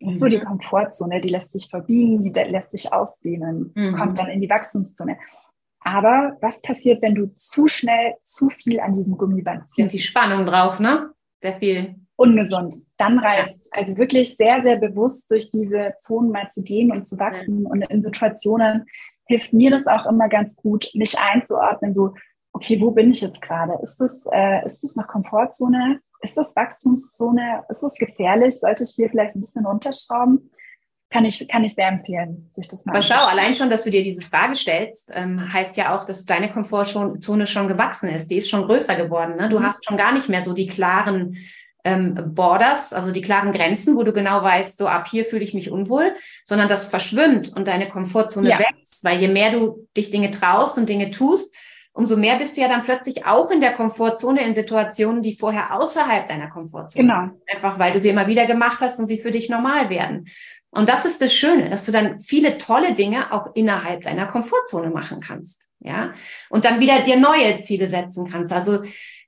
[0.00, 0.44] ist so die mhm.
[0.44, 3.94] Komfortzone, die lässt sich verbiegen, die lässt sich ausdehnen, mhm.
[3.94, 5.16] kommt dann in die Wachstumszone.
[5.84, 9.76] Aber was passiert, wenn du zu schnell zu viel an diesem Gummiband ziehst?
[9.76, 11.10] Sehr viel Spannung drauf, ne?
[11.42, 11.96] Sehr viel.
[12.16, 12.74] Ungesund.
[12.98, 13.64] Dann reißt.
[13.64, 13.70] Ja.
[13.72, 17.64] Also wirklich sehr, sehr bewusst durch diese Zonen mal zu gehen und zu wachsen.
[17.64, 17.70] Ja.
[17.70, 18.86] Und in Situationen
[19.26, 21.94] hilft mir das auch immer ganz gut, mich einzuordnen.
[21.94, 22.14] So,
[22.52, 23.72] okay, wo bin ich jetzt gerade?
[23.82, 26.00] Ist das, äh, ist das noch Komfortzone?
[26.20, 27.64] Ist das Wachstumszone?
[27.68, 28.60] Ist das gefährlich?
[28.60, 30.50] Sollte ich hier vielleicht ein bisschen runterschrauben?
[31.12, 33.90] Kann ich, kann ich sehr empfehlen, sich das mal Aber schau, allein schon, dass du
[33.90, 38.30] dir diese Frage stellst, ähm, heißt ja auch, dass deine Komfortzone schon gewachsen ist.
[38.30, 39.36] Die ist schon größer geworden.
[39.36, 39.48] Ne?
[39.48, 39.64] Du mhm.
[39.64, 41.36] hast schon gar nicht mehr so die klaren
[41.84, 45.52] ähm, Borders, also die klaren Grenzen, wo du genau weißt, so ab hier fühle ich
[45.52, 48.58] mich unwohl, sondern das verschwimmt und deine Komfortzone ja.
[48.58, 49.04] wächst.
[49.04, 51.54] Weil je mehr du dich Dinge traust und Dinge tust,
[51.92, 55.78] umso mehr bist du ja dann plötzlich auch in der Komfortzone in Situationen, die vorher
[55.78, 57.28] außerhalb deiner Komfortzone genau.
[57.52, 60.28] Einfach weil du sie immer wieder gemacht hast und sie für dich normal werden.
[60.70, 64.88] Und das ist das Schöne, dass du dann viele tolle Dinge auch innerhalb deiner Komfortzone
[64.88, 65.66] machen kannst.
[65.80, 66.14] Ja.
[66.48, 68.52] Und dann wieder dir neue Ziele setzen kannst.
[68.52, 68.82] Also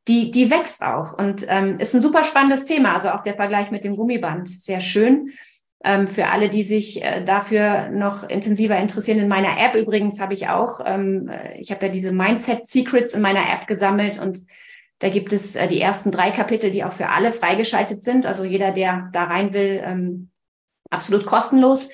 [0.09, 2.95] die, die wächst auch und ähm, ist ein super spannendes Thema.
[2.95, 4.49] Also auch der Vergleich mit dem Gummiband.
[4.49, 5.33] Sehr schön.
[5.87, 9.19] Ähm, für alle, die sich äh, dafür noch intensiver interessieren.
[9.19, 13.13] In meiner App übrigens habe ich auch, ähm, äh, ich habe ja diese Mindset Secrets
[13.13, 14.39] in meiner App gesammelt und
[15.01, 18.25] da gibt es äh, die ersten drei Kapitel, die auch für alle freigeschaltet sind.
[18.25, 20.31] Also jeder, der da rein will, ähm,
[20.89, 21.91] absolut kostenlos.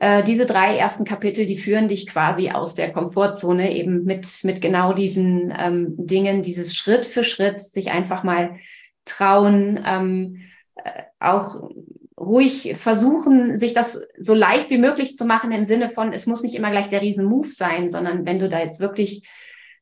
[0.00, 4.60] Äh, diese drei ersten Kapitel, die führen dich quasi aus der Komfortzone eben mit, mit
[4.60, 8.56] genau diesen ähm, Dingen, dieses Schritt für Schritt, sich einfach mal
[9.04, 10.40] trauen, ähm,
[10.76, 11.70] äh, auch
[12.18, 16.42] ruhig versuchen, sich das so leicht wie möglich zu machen im Sinne von, es muss
[16.42, 19.22] nicht immer gleich der Riesen-Move sein, sondern wenn du da jetzt wirklich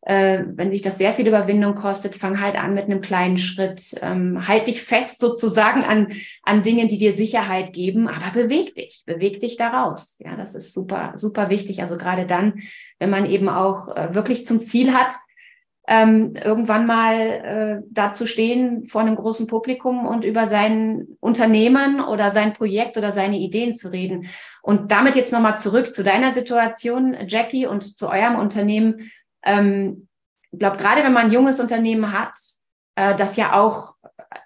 [0.07, 3.97] äh, wenn dich das sehr viel Überwindung kostet, fang halt an mit einem kleinen Schritt.
[4.01, 6.13] Ähm, halt dich fest sozusagen an,
[6.45, 10.17] an Dingen, die dir Sicherheit geben, aber beweg dich, beweg dich daraus.
[10.21, 11.81] Ja, das ist super, super wichtig.
[11.81, 12.61] Also gerade dann,
[13.01, 15.13] wenn man eben auch äh, wirklich zum Ziel hat,
[15.89, 22.01] ähm, irgendwann mal äh, da zu stehen vor einem großen Publikum und über sein Unternehmen
[22.01, 24.27] oder sein Projekt oder seine Ideen zu reden.
[24.63, 29.11] Und damit jetzt nochmal zurück zu deiner Situation, Jackie, und zu eurem Unternehmen
[29.45, 30.09] ähm,
[30.57, 32.33] ich glaube, gerade wenn man ein junges Unternehmen hat,
[32.95, 33.95] äh, das ja auch,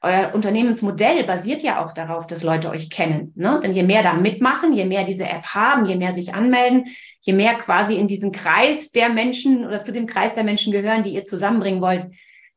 [0.02, 3.32] euer Unternehmensmodell basiert ja auch darauf, dass Leute euch kennen.
[3.36, 3.60] Ne?
[3.62, 6.86] Denn je mehr da mitmachen, je mehr diese App haben, je mehr sich anmelden,
[7.20, 11.02] je mehr quasi in diesen Kreis der Menschen oder zu dem Kreis der Menschen gehören,
[11.02, 12.06] die ihr zusammenbringen wollt,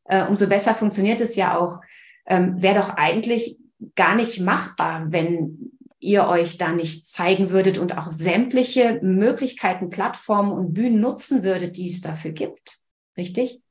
[0.05, 1.81] äh, umso besser funktioniert es ja auch.
[2.25, 3.57] Ähm, Wäre doch eigentlich
[3.95, 10.51] gar nicht machbar, wenn ihr euch da nicht zeigen würdet und auch sämtliche Möglichkeiten, Plattformen
[10.51, 12.79] und Bühnen nutzen würdet, die es dafür gibt.
[13.17, 13.62] Richtig?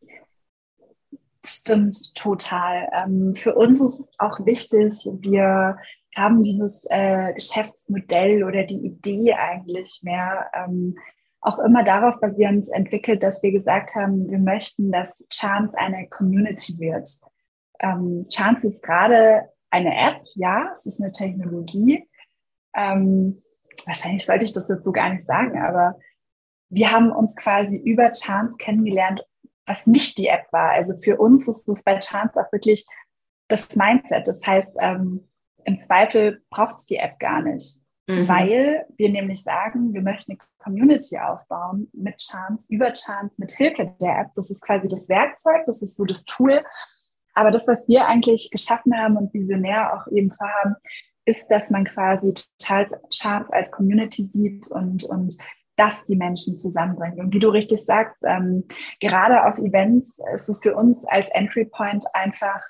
[1.44, 2.88] Stimmt, total.
[2.92, 5.76] Ähm, für uns ist auch wichtig, wir
[6.14, 10.96] haben dieses äh, Geschäftsmodell oder die Idee eigentlich mehr ähm,
[11.40, 16.78] auch immer darauf basierend entwickelt, dass wir gesagt haben, wir möchten, dass Chance eine Community
[16.78, 17.10] wird.
[17.80, 22.08] Ähm, Chance ist gerade eine App, ja, es ist eine Technologie.
[22.74, 23.42] Ähm,
[23.84, 25.98] wahrscheinlich sollte ich das jetzt so gar nicht sagen, aber
[26.68, 29.22] wir haben uns quasi über Chance kennengelernt
[29.66, 30.70] was nicht die App war.
[30.70, 32.84] Also für uns ist es bei Chance auch wirklich
[33.48, 34.26] das Mindset.
[34.26, 35.28] Das heißt, ähm,
[35.64, 37.82] im Zweifel braucht es die App gar nicht.
[38.08, 38.26] Mhm.
[38.26, 43.94] Weil wir nämlich sagen, wir möchten eine Community aufbauen mit Chance, über Chance, mit Hilfe
[44.00, 44.30] der App.
[44.34, 46.64] Das ist quasi das Werkzeug, das ist so das Tool.
[47.34, 50.74] Aber das, was wir eigentlich geschaffen haben und visionär auch eben vorhaben,
[51.24, 55.36] ist, dass man quasi Chance als Community sieht und, und
[55.82, 57.18] das die Menschen zusammenbringt.
[57.18, 58.64] Und wie du richtig sagst, ähm,
[59.00, 62.60] gerade auf Events ist es für uns als Entry Point einfach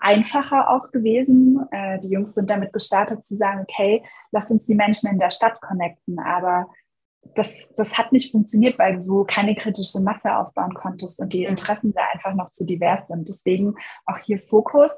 [0.00, 1.64] einfacher auch gewesen.
[1.70, 4.02] Äh, die Jungs sind damit gestartet zu sagen, okay,
[4.32, 6.18] lass uns die Menschen in der Stadt connecten.
[6.18, 6.68] Aber
[7.34, 11.44] das, das hat nicht funktioniert, weil du so keine kritische Masse aufbauen konntest und die
[11.44, 13.28] Interessen da einfach noch zu divers sind.
[13.28, 13.74] Deswegen
[14.06, 14.90] auch hier ist Fokus.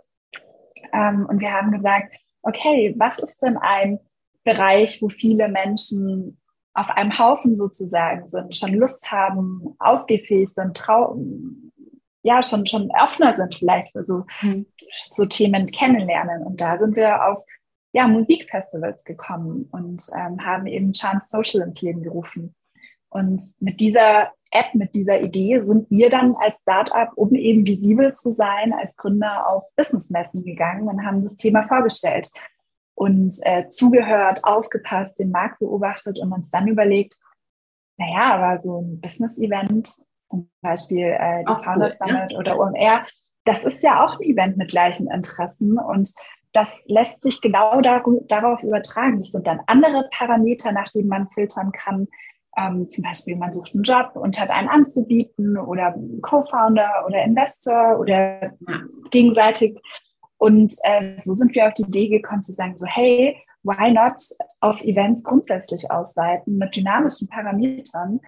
[0.94, 3.98] Ähm, und wir haben gesagt, okay, was ist denn ein
[4.44, 6.39] Bereich, wo viele Menschen
[6.74, 11.16] auf einem Haufen sozusagen sind, schon Lust haben, ausgefähig sind, trau
[12.22, 14.66] ja, schon, schon offener sind vielleicht für so, mhm.
[15.10, 16.42] so Themen kennenlernen.
[16.42, 17.42] Und da sind wir auf
[17.92, 22.54] ja, Musikfestivals gekommen und ähm, haben eben Chance Social ins Leben gerufen.
[23.08, 28.14] Und mit dieser App, mit dieser Idee sind wir dann als Startup, um eben visibel
[28.14, 32.30] zu sein, als Gründer auf Businessmessen gegangen und haben das Thema vorgestellt
[32.95, 37.16] und äh, zugehört, aufgepasst, den Markt beobachtet und uns dann überlegt,
[37.97, 39.88] naja, aber so ein Business-Event,
[40.28, 42.38] zum Beispiel äh, die Founders cool, Summit ja.
[42.38, 43.05] oder OMR,
[43.45, 46.11] das ist ja auch ein Event mit gleichen Interessen und
[46.53, 49.18] das lässt sich genau dar darauf übertragen.
[49.18, 52.09] Das sind dann andere Parameter, nach denen man filtern kann.
[52.57, 58.01] Ähm, zum Beispiel, man sucht einen Job und hat einen anzubieten oder Co-Founder oder Investor
[58.01, 58.53] oder
[59.11, 59.80] gegenseitig
[60.41, 64.14] und äh, so sind wir auf die Idee gekommen zu sagen, so hey, why not
[64.61, 68.20] auf Events grundsätzlich ausweiten mit dynamischen Parametern,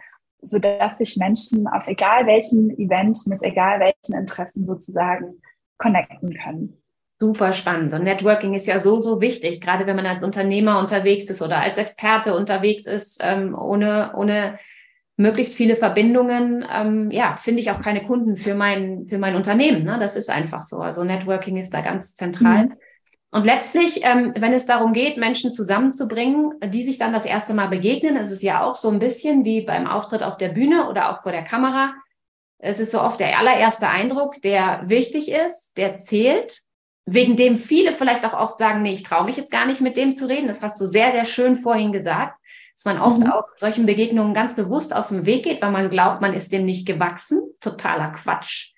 [0.43, 5.41] sodass sich Menschen auf egal welchem Event mit egal welchen Interessen sozusagen
[5.79, 6.83] connecten können.
[7.19, 7.95] Super spannend.
[7.95, 11.61] Und Networking ist ja so, so wichtig, gerade wenn man als Unternehmer unterwegs ist oder
[11.61, 14.59] als Experte unterwegs ist, ähm, ohne, ohne
[15.17, 19.85] möglichst viele Verbindungen, ähm, ja, finde ich auch keine Kunden für mein, für mein Unternehmen.
[19.85, 19.99] Ne?
[20.01, 20.79] Das ist einfach so.
[20.79, 22.67] Also Networking ist da ganz zentral.
[22.67, 22.73] Mhm.
[23.31, 27.69] Und letztlich, ähm, wenn es darum geht, Menschen zusammenzubringen, die sich dann das erste Mal
[27.69, 31.11] begegnen, ist es ja auch so ein bisschen wie beim Auftritt auf der Bühne oder
[31.11, 31.95] auch vor der Kamera.
[32.59, 36.61] Es ist so oft der allererste Eindruck, der wichtig ist, der zählt,
[37.07, 39.97] wegen dem viele vielleicht auch oft sagen, nee, ich traue mich jetzt gar nicht mit
[39.97, 40.47] dem zu reden.
[40.47, 42.39] Das hast du sehr, sehr schön vorhin gesagt
[42.83, 43.31] dass man oft mhm.
[43.31, 46.65] auch solchen Begegnungen ganz bewusst aus dem Weg geht, weil man glaubt, man ist dem
[46.65, 47.41] nicht gewachsen.
[47.61, 48.73] Totaler Quatsch.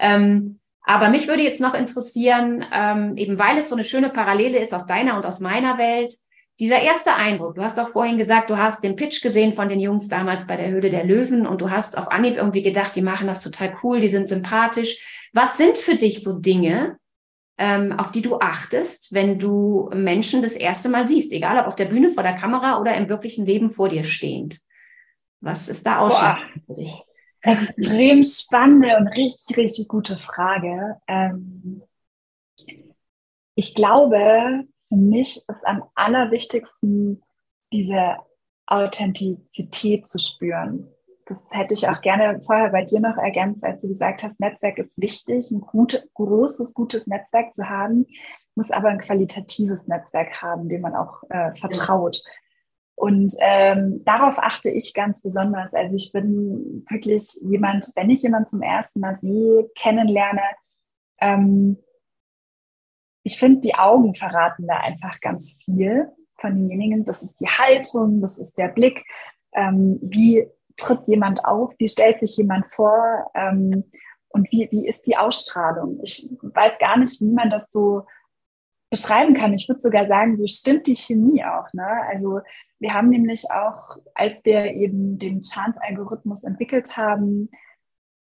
[0.00, 4.58] Ähm, aber mich würde jetzt noch interessieren, ähm, eben weil es so eine schöne Parallele
[4.58, 6.12] ist aus deiner und aus meiner Welt,
[6.58, 9.78] dieser erste Eindruck, du hast auch vorhin gesagt, du hast den Pitch gesehen von den
[9.78, 13.02] Jungs damals bei der Höhle der Löwen und du hast auf Anhieb irgendwie gedacht, die
[13.02, 15.28] machen das total cool, die sind sympathisch.
[15.32, 16.96] Was sind für dich so Dinge,
[17.58, 21.76] ähm, auf die du achtest, wenn du Menschen das erste Mal siehst, egal ob auf
[21.76, 24.60] der Bühne, vor der Kamera oder im wirklichen Leben vor dir stehend?
[25.40, 27.04] Was ist da ausschlaggebend für dich?
[27.40, 30.96] Extrem spannende und richtig, richtig gute Frage.
[31.06, 31.82] Ähm,
[33.54, 37.22] ich glaube, für mich ist am allerwichtigsten,
[37.72, 38.16] diese
[38.66, 40.88] Authentizität zu spüren
[41.28, 44.78] das hätte ich auch gerne vorher bei dir noch ergänzt, als du gesagt hast, Netzwerk
[44.78, 48.06] ist wichtig, ein gut, großes, gutes Netzwerk zu haben,
[48.54, 52.22] muss aber ein qualitatives Netzwerk haben, dem man auch äh, vertraut.
[52.94, 55.72] Und ähm, darauf achte ich ganz besonders.
[55.72, 60.42] Also ich bin wirklich jemand, wenn ich jemanden zum ersten Mal sehe, kennenlerne,
[61.20, 61.78] ähm,
[63.22, 66.08] ich finde, die Augen verraten da einfach ganz viel
[66.40, 67.04] von denjenigen.
[67.04, 69.04] Das ist die Haltung, das ist der Blick.
[69.52, 70.48] Ähm, wie
[70.78, 73.30] tritt jemand auf, wie stellt sich jemand vor.
[73.34, 73.84] Ähm,
[74.30, 76.00] und wie, wie ist die Ausstrahlung?
[76.02, 78.04] Ich weiß gar nicht, wie man das so
[78.90, 79.52] beschreiben kann.
[79.52, 81.72] Ich würde sogar sagen, so stimmt die Chemie auch.
[81.72, 81.86] Ne?
[82.08, 82.40] Also
[82.78, 87.50] wir haben nämlich auch, als wir eben den Chance-Algorithmus entwickelt haben,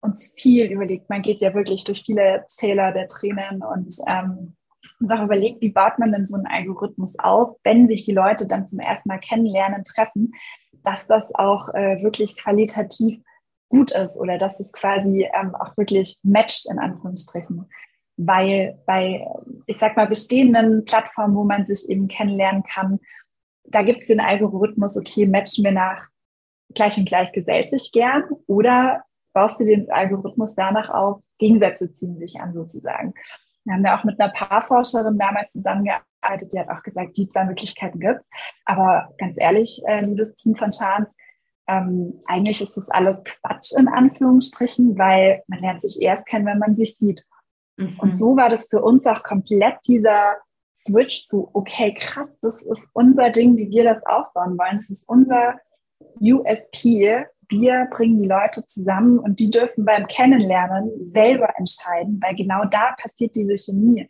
[0.01, 1.09] uns viel überlegt.
[1.09, 4.55] Man geht ja wirklich durch viele Zähler der Tränen und ähm,
[4.99, 8.47] uns auch überlegt, wie baut man denn so einen Algorithmus auf, wenn sich die Leute
[8.47, 10.31] dann zum ersten Mal kennenlernen, treffen,
[10.85, 13.21] dass das auch äh, wirklich qualitativ
[13.69, 17.69] gut ist oder dass es quasi ähm, auch wirklich matcht, in Anführungsstrichen.
[18.17, 19.27] Weil bei,
[19.67, 22.99] ich sag mal, bestehenden Plattformen, wo man sich eben kennenlernen kann,
[23.65, 26.07] da gibt es den Algorithmus, okay, matchen wir nach
[26.73, 32.17] gleich und gleich gesellt sich gern oder baust du den Algorithmus danach auf, Gegensätze ziehen
[32.17, 33.13] sich an sozusagen.
[33.65, 36.07] Wir haben ja auch mit einer Paarforscherin damals zusammengearbeitet,
[36.51, 38.21] die hat auch gesagt, die zwei Möglichkeiten gibt
[38.65, 41.11] Aber ganz ehrlich, äh, liebes Team von Chance,
[41.67, 46.59] ähm, eigentlich ist das alles Quatsch in Anführungsstrichen, weil man lernt sich erst kennen, wenn
[46.59, 47.25] man sich sieht.
[47.77, 47.97] Mhm.
[47.99, 50.35] Und so war das für uns auch komplett dieser
[50.75, 54.77] Switch zu, okay, krass, das ist unser Ding, wie wir das aufbauen wollen.
[54.77, 55.55] Das ist unser
[56.21, 57.25] USP.
[57.49, 62.95] Wir bringen die Leute zusammen und die dürfen beim Kennenlernen selber entscheiden, weil genau da
[62.99, 64.07] passiert diese Chemie.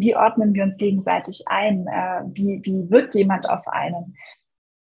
[0.00, 1.86] Wie ordnen wir uns gegenseitig ein?
[1.86, 4.14] Äh, wie, wie wirkt jemand auf einen?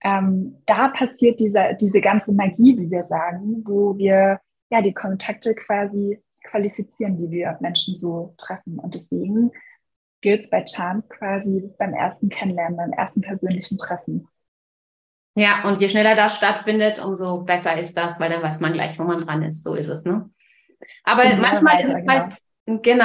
[0.02, 4.40] ähm, da passiert diese, diese ganze Magie, wie wir sagen, wo wir
[4.70, 8.78] ja die Kontakte quasi qualifizieren, die wir Menschen so treffen.
[8.78, 9.50] Und deswegen
[10.22, 14.26] gilt es bei Chance quasi beim ersten Kennenlernen, beim ersten persönlichen Treffen.
[15.36, 18.98] Ja, und je schneller das stattfindet, umso besser ist das, weil dann weiß man gleich,
[18.98, 19.62] wo man dran ist.
[19.62, 20.28] So ist es, ne?
[21.04, 22.12] Aber genau, manchmal ist es genau.
[22.12, 22.36] halt, genau,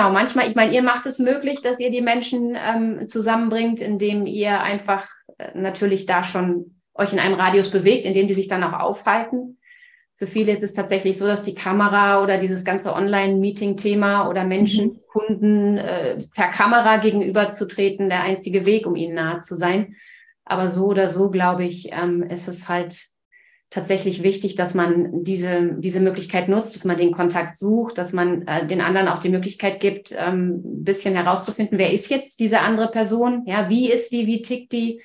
[0.09, 4.61] manchmal, ich meine, ihr macht es möglich, dass ihr die Menschen ähm, zusammenbringt, indem ihr
[4.61, 5.07] einfach
[5.37, 8.79] äh, natürlich da schon euch in einem Radius bewegt, in dem die sich dann auch
[8.79, 9.57] aufhalten.
[10.17, 14.87] Für viele ist es tatsächlich so, dass die Kamera oder dieses ganze Online-Meeting-Thema oder Menschen,
[14.87, 14.99] mhm.
[15.11, 19.95] Kunden äh, per Kamera gegenüberzutreten der einzige Weg, um ihnen nahe zu sein.
[20.45, 23.09] Aber so oder so, glaube ich, ähm, ist es halt
[23.75, 28.47] tatsächlich wichtig, dass man diese, diese Möglichkeit nutzt, dass man den Kontakt sucht, dass man
[28.47, 32.61] äh, den anderen auch die Möglichkeit gibt, ähm, ein bisschen herauszufinden, wer ist jetzt diese
[32.61, 33.43] andere Person?
[33.45, 35.01] Ja, wie ist die, wie tickt die?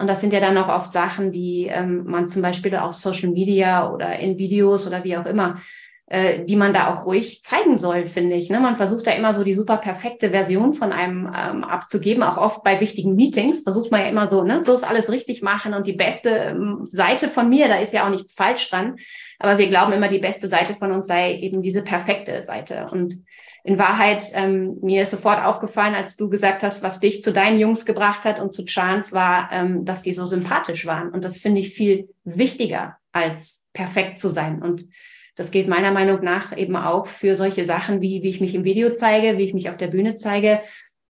[0.00, 3.30] Und das sind ja dann auch oft Sachen, die ähm, man zum Beispiel auf Social
[3.30, 5.62] Media oder in Videos oder wie auch immer,
[6.06, 8.50] äh, die man da auch ruhig zeigen soll, finde ich.
[8.50, 8.60] Ne?
[8.60, 12.22] Man versucht da immer so die super perfekte Version von einem ähm, abzugeben.
[12.22, 15.74] Auch oft bei wichtigen Meetings versucht man ja immer so, ne, bloß alles richtig machen
[15.74, 18.96] und die beste ähm, Seite von mir, da ist ja auch nichts falsch dran.
[19.38, 22.88] Aber wir glauben immer, die beste Seite von uns sei eben diese perfekte Seite.
[22.90, 23.24] Und
[23.64, 27.58] in Wahrheit, ähm, mir ist sofort aufgefallen, als du gesagt hast, was dich zu deinen
[27.58, 31.10] Jungs gebracht hat und zu Chance war, ähm, dass die so sympathisch waren.
[31.10, 34.60] Und das finde ich viel wichtiger, als perfekt zu sein.
[34.60, 34.88] Und
[35.34, 38.64] das gilt meiner Meinung nach eben auch für solche Sachen, wie, wie ich mich im
[38.64, 40.60] Video zeige, wie ich mich auf der Bühne zeige,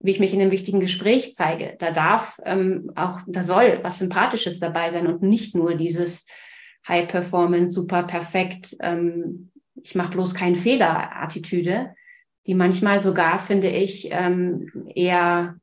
[0.00, 1.76] wie ich mich in einem wichtigen Gespräch zeige.
[1.78, 6.26] Da darf ähm, auch, da soll was Sympathisches dabei sein und nicht nur dieses
[6.86, 11.94] High Performance, super perfekt, ähm, ich mache bloß keinen Fehler Attitüde,
[12.46, 15.56] die manchmal sogar, finde ich, ähm, eher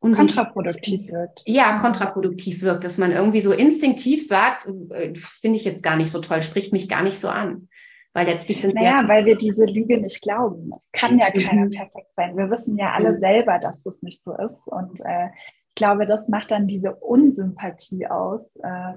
[0.00, 1.42] kontraproduktiv wirkt.
[1.46, 6.12] Ja, kontraproduktiv wirkt, dass man irgendwie so instinktiv sagt, äh, finde ich jetzt gar nicht
[6.12, 7.68] so toll, spricht mich gar nicht so an.
[8.12, 9.08] Weil letztlich sind naja, wir.
[9.08, 10.70] weil wir diese Lüge nicht glauben.
[10.74, 11.70] Es kann ja keiner mhm.
[11.70, 12.34] perfekt sein.
[12.36, 13.18] Wir wissen ja alle mhm.
[13.18, 14.66] selber, dass das nicht so ist.
[14.66, 18.40] Und äh, ich glaube, das macht dann diese Unsympathie aus.
[18.56, 18.94] Äh,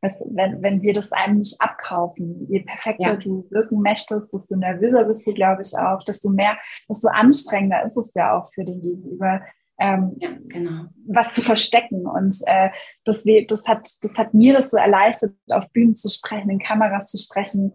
[0.00, 3.16] dass, wenn, wenn wir das einem nicht abkaufen, je perfekter ja.
[3.16, 6.56] du wirken möchtest, desto nervöser bist du, glaube ich, auch, desto mehr,
[6.88, 9.40] desto anstrengender ist es ja auch für den Gegenüber,
[9.78, 10.86] ähm, ja, genau.
[11.06, 12.06] was zu verstecken.
[12.06, 12.70] Und äh,
[13.04, 17.06] das, das, hat, das hat mir das so erleichtert, auf Bühnen zu sprechen, in Kameras
[17.06, 17.74] zu sprechen,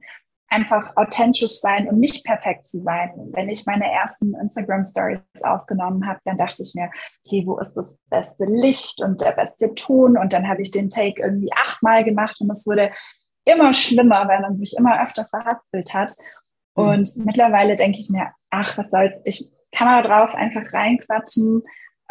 [0.49, 3.11] einfach authentisch sein und nicht perfekt zu sein.
[3.31, 6.91] Wenn ich meine ersten Instagram Stories aufgenommen habe, dann dachte ich mir,
[7.25, 10.15] okay, wo ist das beste Licht und der beste Ton?
[10.15, 12.91] Und dann habe ich den Take irgendwie achtmal gemacht und es wurde
[13.45, 16.13] immer schlimmer, weil man sich immer öfter verhaspelt hat.
[16.75, 16.83] Mhm.
[16.83, 17.25] Und mhm.
[17.25, 21.63] mittlerweile denke ich mir, ach, was soll's, ich Kamera drauf, einfach reinquatschen.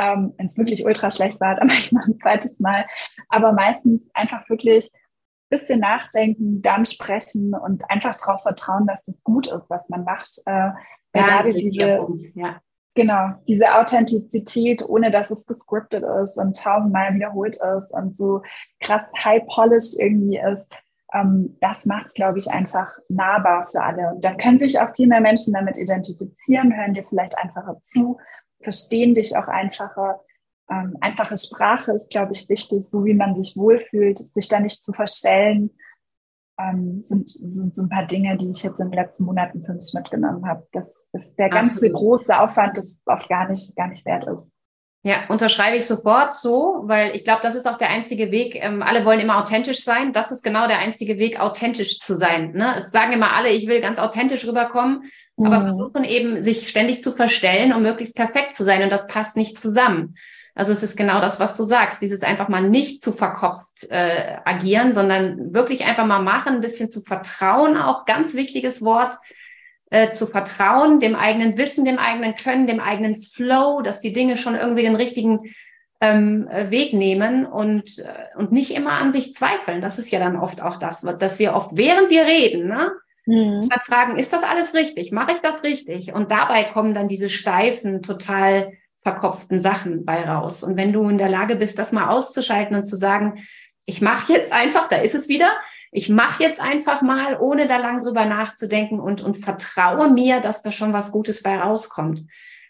[0.02, 2.86] Ähm, Wenn es wirklich ultra schlecht war, dann mache ich noch ein zweites Mal.
[3.28, 4.90] Aber meistens einfach wirklich
[5.52, 10.40] bisschen nachdenken, dann sprechen und einfach darauf vertrauen, dass es gut ist, was man macht.
[10.46, 10.74] Äh, ja,
[11.12, 12.60] gerade diese, ja.
[12.94, 18.40] genau, diese Authentizität, ohne dass es gescriptet ist und tausendmal wiederholt ist und so
[18.80, 20.68] krass high-polished irgendwie ist,
[21.12, 24.14] ähm, das macht, glaube ich, einfach nahbar für alle.
[24.14, 28.18] Und dann können sich auch viel mehr Menschen damit identifizieren, hören dir vielleicht einfacher zu,
[28.62, 30.20] verstehen dich auch einfacher
[30.72, 34.82] ähm, einfache Sprache ist, glaube ich, wichtig, so wie man sich wohlfühlt, sich da nicht
[34.82, 35.70] zu verstellen.
[36.58, 39.72] ähm, sind, sind so ein paar Dinge, die ich jetzt in den letzten Monaten für
[39.72, 40.66] mich mitgenommen habe.
[40.72, 41.96] Dass, dass der ganze Absolut.
[41.96, 44.50] große Aufwand das oft gar nicht, gar nicht wert ist.
[45.04, 48.54] Ja, unterschreibe ich sofort so, weil ich glaube, das ist auch der einzige Weg.
[48.54, 50.12] Ähm, alle wollen immer authentisch sein.
[50.12, 52.52] Das ist genau der einzige Weg, authentisch zu sein.
[52.52, 52.74] Ne?
[52.76, 55.10] Es sagen immer alle, ich will ganz authentisch rüberkommen,
[55.42, 55.52] mhm.
[55.52, 58.82] aber versuchen eben, sich ständig zu verstellen, um möglichst perfekt zu sein.
[58.82, 60.16] Und das passt nicht zusammen.
[60.54, 64.36] Also es ist genau das, was du sagst, dieses einfach mal nicht zu verkopft äh,
[64.44, 69.14] agieren, sondern wirklich einfach mal machen, ein bisschen zu vertrauen, auch ganz wichtiges Wort
[69.90, 74.36] äh, zu vertrauen, dem eigenen Wissen, dem eigenen Können, dem eigenen Flow, dass die Dinge
[74.36, 75.40] schon irgendwie den richtigen
[76.02, 79.80] ähm, äh, Weg nehmen und, äh, und nicht immer an sich zweifeln.
[79.80, 82.92] Das ist ja dann oft auch das, dass wir oft, während wir reden, ne,
[83.26, 83.68] mhm.
[83.68, 85.12] dann fragen, ist das alles richtig?
[85.12, 86.12] Mache ich das richtig?
[86.12, 90.62] Und dabei kommen dann diese steifen, total verkopften Sachen bei raus.
[90.62, 93.44] Und wenn du in der Lage bist, das mal auszuschalten und zu sagen,
[93.84, 95.50] ich mache jetzt einfach, da ist es wieder,
[95.90, 100.62] ich mache jetzt einfach mal, ohne da lang drüber nachzudenken und, und vertraue mir, dass
[100.62, 102.24] da schon was Gutes bei rauskommt.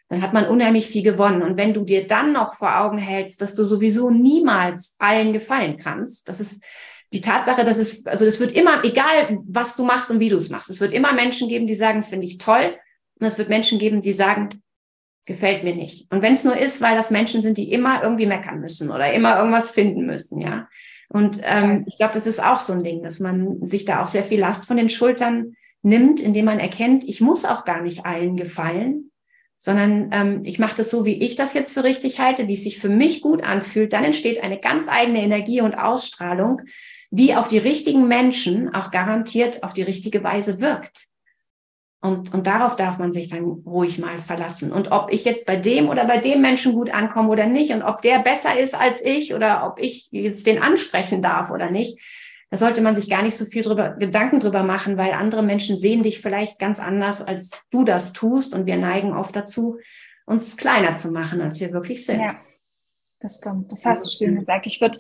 [0.09, 1.43] Dann hat man unheimlich viel gewonnen.
[1.43, 5.79] Und wenn du dir dann noch vor Augen hältst, dass du sowieso niemals allen gefallen
[5.79, 6.65] kannst, das ist
[7.13, 10.37] die Tatsache, dass es, also es wird immer, egal was du machst und wie du
[10.37, 12.77] es machst, es wird immer Menschen geben, die sagen, finde ich toll.
[13.21, 14.49] Und es wird Menschen geben, die sagen,
[15.27, 16.11] gefällt mir nicht.
[16.13, 19.13] Und wenn es nur ist, weil das Menschen sind, die immer irgendwie meckern müssen oder
[19.13, 20.69] immer irgendwas finden müssen, ja.
[21.09, 24.09] Und ähm, ich glaube, das ist auch so ein Ding, dass man sich da auch
[24.09, 28.07] sehr viel Last von den Schultern nimmt, indem man erkennt, ich muss auch gar nicht
[28.07, 29.11] allen gefallen,
[29.59, 32.65] sondern ähm, ich mache das so, wie ich das jetzt für richtig halte, wie es
[32.65, 33.93] sich für mich gut anfühlt.
[33.93, 36.63] Dann entsteht eine ganz eigene Energie und Ausstrahlung,
[37.13, 41.09] die auf die richtigen Menschen auch garantiert auf die richtige Weise wirkt.
[42.01, 44.73] Und, und darauf darf man sich dann ruhig mal verlassen.
[44.73, 47.83] Und ob ich jetzt bei dem oder bei dem Menschen gut ankomme oder nicht und
[47.83, 52.01] ob der besser ist als ich oder ob ich jetzt den ansprechen darf oder nicht,
[52.51, 55.77] da sollte man sich gar nicht so viel drüber, Gedanken drüber machen, weil andere Menschen
[55.77, 58.55] sehen dich vielleicht ganz anders, als du das tust.
[58.55, 59.79] Und wir neigen oft dazu,
[60.25, 62.21] uns kleiner zu machen, als wir wirklich sind.
[62.21, 62.37] Ja,
[63.21, 63.71] das stimmt.
[63.71, 64.67] Das hast du schön gesagt.
[64.67, 64.99] Ich würde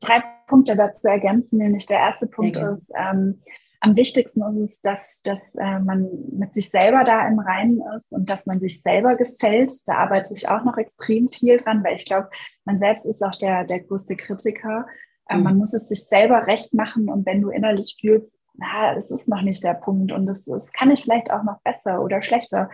[0.00, 3.40] drei Punkte dazu ergänzen, nämlich der erste Punkt ist, ähm,
[3.80, 8.10] am wichtigsten ist es, dass, dass äh, man mit sich selber da im Reinen ist
[8.10, 9.72] und dass man sich selber gefällt.
[9.86, 12.28] Da arbeite ich auch noch extrem viel dran, weil ich glaube,
[12.64, 14.86] man selbst ist auch der, der größte Kritiker.
[15.28, 15.42] Äh, mhm.
[15.44, 19.28] Man muss es sich selber recht machen und wenn du innerlich fühlst, na, es ist
[19.28, 22.70] noch nicht der Punkt und es, es kann ich vielleicht auch noch besser oder schlechter,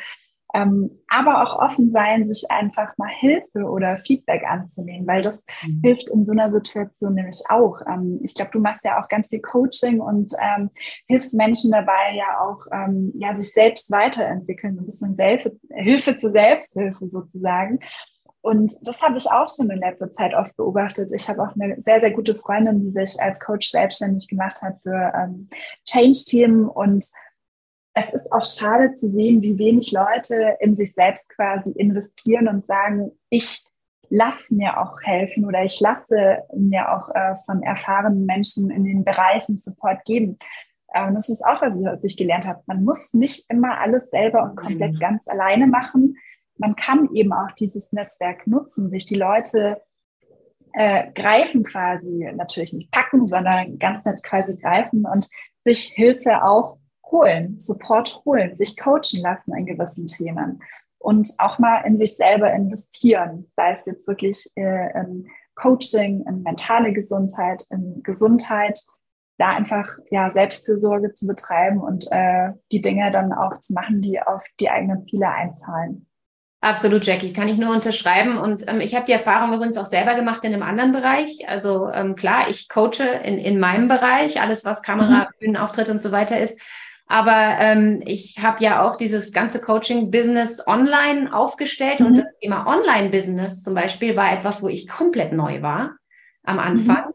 [0.54, 5.80] ähm, aber auch offen sein, sich einfach mal Hilfe oder Feedback anzunehmen, weil das mhm.
[5.82, 7.80] hilft in so einer Situation nämlich auch.
[7.86, 10.70] Ähm, ich glaube, du machst ja auch ganz viel Coaching und ähm,
[11.06, 16.30] hilfst Menschen dabei ja auch, ähm, ja, sich selbst weiterentwickeln, ein bisschen Hilfe, Hilfe zur
[16.30, 17.78] Selbsthilfe sozusagen.
[18.42, 21.12] Und das habe ich auch schon in letzter Zeit oft beobachtet.
[21.14, 24.78] Ich habe auch eine sehr, sehr gute Freundin, die sich als Coach selbstständig gemacht hat
[24.82, 25.48] für ähm,
[25.86, 27.06] Change-Themen und
[27.94, 32.64] es ist auch schade zu sehen, wie wenig Leute in sich selbst quasi investieren und
[32.66, 33.62] sagen, ich
[34.08, 39.04] lasse mir auch helfen oder ich lasse mir auch äh, von erfahrenen Menschen in den
[39.04, 40.36] Bereichen Support geben.
[40.94, 42.62] Ähm, das ist auch, was ich gelernt habe.
[42.66, 44.98] Man muss nicht immer alles selber und komplett mhm.
[44.98, 46.16] ganz alleine machen.
[46.58, 49.80] Man kann eben auch dieses Netzwerk nutzen, sich die Leute
[50.74, 55.28] äh, greifen quasi, natürlich nicht packen, sondern ganz nett quasi greifen und
[55.64, 56.78] sich Hilfe auch
[57.12, 60.60] holen, Support holen, sich coachen lassen in gewissen Themen
[60.98, 66.42] und auch mal in sich selber investieren, sei es jetzt wirklich äh, in Coaching, in
[66.42, 68.80] mentale Gesundheit, in Gesundheit,
[69.38, 74.20] da einfach ja Selbstfürsorge zu betreiben und äh, die Dinge dann auch zu machen, die
[74.20, 76.06] auf die eigenen Ziele einzahlen.
[76.60, 78.38] Absolut, Jackie, kann ich nur unterschreiben.
[78.38, 81.48] Und ähm, ich habe die Erfahrung übrigens auch selber gemacht in einem anderen Bereich.
[81.48, 85.38] Also ähm, klar, ich coache in, in meinem Bereich, alles was Kamera, mhm.
[85.40, 86.60] Bühnenauftritt und so weiter ist.
[87.06, 92.06] Aber ähm, ich habe ja auch dieses ganze Coaching-Business online aufgestellt mhm.
[92.06, 95.96] und das Thema Online-Business zum Beispiel war etwas, wo ich komplett neu war
[96.44, 97.06] am Anfang.
[97.06, 97.12] Mhm.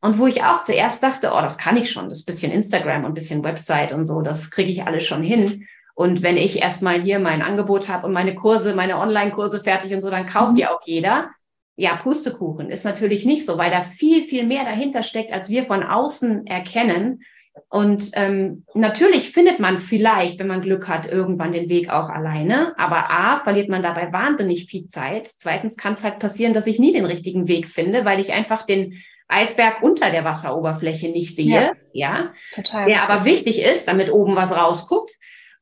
[0.00, 3.14] Und wo ich auch zuerst dachte, oh, das kann ich schon, das bisschen Instagram und
[3.14, 5.66] bisschen Website und so, das kriege ich alles schon hin.
[5.94, 10.02] Und wenn ich erstmal hier mein Angebot habe und meine Kurse, meine Online-Kurse fertig und
[10.02, 10.56] so, dann kauft mhm.
[10.56, 11.30] die auch jeder.
[11.76, 15.64] Ja, Pustekuchen ist natürlich nicht so, weil da viel, viel mehr dahinter steckt, als wir
[15.64, 17.22] von außen erkennen.
[17.68, 22.76] Und ähm, natürlich findet man vielleicht, wenn man Glück hat, irgendwann den Weg auch alleine.
[22.78, 25.28] Aber A, verliert man dabei wahnsinnig viel Zeit.
[25.28, 28.64] Zweitens kann es halt passieren, dass ich nie den richtigen Weg finde, weil ich einfach
[28.64, 31.46] den Eisberg unter der Wasseroberfläche nicht sehe.
[31.48, 32.86] Ja, ja total.
[32.86, 35.12] Der aber wichtig ist, damit oben was rausguckt.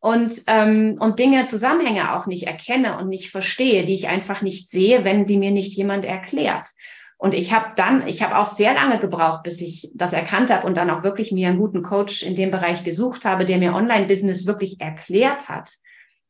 [0.00, 4.68] Und, ähm, und Dinge, Zusammenhänge auch nicht erkenne und nicht verstehe, die ich einfach nicht
[4.70, 6.68] sehe, wenn sie mir nicht jemand erklärt.
[7.22, 10.66] Und ich habe dann, ich habe auch sehr lange gebraucht, bis ich das erkannt habe
[10.66, 13.74] und dann auch wirklich mir einen guten Coach in dem Bereich gesucht habe, der mir
[13.74, 15.70] Online-Business wirklich erklärt hat.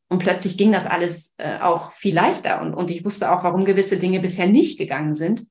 [0.07, 3.65] Und plötzlich ging das alles äh, auch viel leichter und, und ich wusste auch, warum
[3.65, 5.47] gewisse Dinge bisher nicht gegangen sind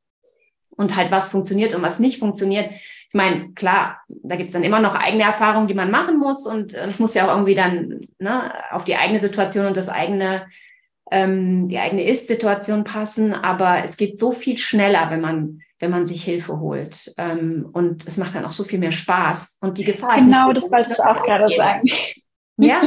[0.71, 2.71] und halt was funktioniert und was nicht funktioniert.
[2.71, 6.73] Ich meine, klar, da gibt's dann immer noch eigene Erfahrungen, die man machen muss und
[6.73, 10.47] es muss ja auch irgendwie dann ne, auf die eigene Situation und das eigene
[11.11, 16.07] ähm, die eigene Ist-Situation passen, aber es geht so viel schneller, wenn man, wenn man
[16.07, 17.13] sich Hilfe holt.
[17.19, 19.59] Ähm, und es macht dann auch so viel mehr Spaß.
[19.61, 20.27] Und die Gefahr genau, ist.
[20.27, 21.83] Genau, das wollte ich auch gerade sagen.
[22.59, 22.83] Ja,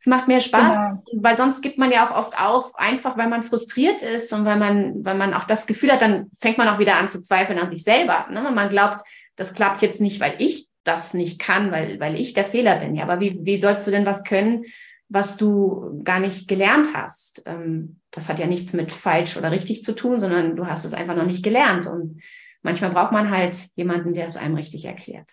[0.00, 1.22] es macht mehr Spaß, genau.
[1.22, 4.56] weil sonst gibt man ja auch oft auf, einfach weil man frustriert ist und weil
[4.56, 7.58] man, weil man auch das Gefühl hat, dann fängt man auch wieder an zu zweifeln
[7.58, 8.26] an sich selber.
[8.30, 8.50] Ne?
[8.50, 12.46] Man glaubt, das klappt jetzt nicht, weil ich das nicht kann, weil, weil ich der
[12.46, 12.94] Fehler bin.
[12.94, 14.64] Ja, aber wie, wie sollst du denn was können,
[15.10, 17.42] was du gar nicht gelernt hast.
[17.44, 20.94] Ähm, das hat ja nichts mit falsch oder richtig zu tun, sondern du hast es
[20.94, 21.86] einfach noch nicht gelernt.
[21.86, 22.22] Und
[22.62, 25.30] manchmal braucht man halt jemanden, der es einem richtig erklärt.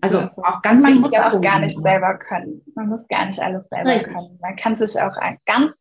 [0.00, 0.32] Also ja.
[0.36, 2.62] auch ganz Man muss auch gar nicht selber können.
[2.74, 4.12] Man muss gar nicht alles selber richtig.
[4.14, 4.38] können.
[4.40, 5.14] Man kann sich auch
[5.44, 5.72] ganz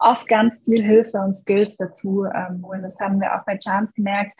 [0.00, 2.82] oft ganz viel Hilfe und Skills dazu ähm, holen.
[2.82, 4.32] Das haben wir auch bei Chance gemerkt.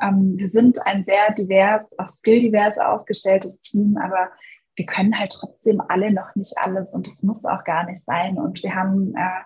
[0.00, 4.30] Ähm, wir sind ein sehr divers, auch skill-divers aufgestelltes Team, aber
[4.76, 8.38] wir können halt trotzdem alle noch nicht alles und das muss auch gar nicht sein.
[8.38, 9.42] Und wir haben äh,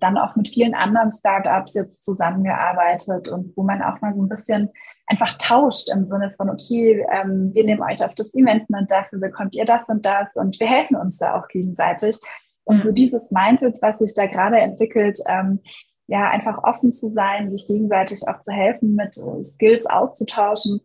[0.00, 4.28] dann auch mit vielen anderen Startups jetzt zusammengearbeitet und wo man auch mal so ein
[4.28, 4.70] bisschen
[5.06, 9.20] einfach tauscht im Sinne von, okay, ähm, wir nehmen euch auf das Event und dafür
[9.20, 12.18] bekommt ihr das und das und wir helfen uns da auch gegenseitig.
[12.64, 12.80] Und mhm.
[12.80, 15.60] so dieses Mindset, was sich da gerade entwickelt, ähm,
[16.06, 20.80] ja, einfach offen zu sein, sich gegenseitig auch zu helfen, mit äh, Skills auszutauschen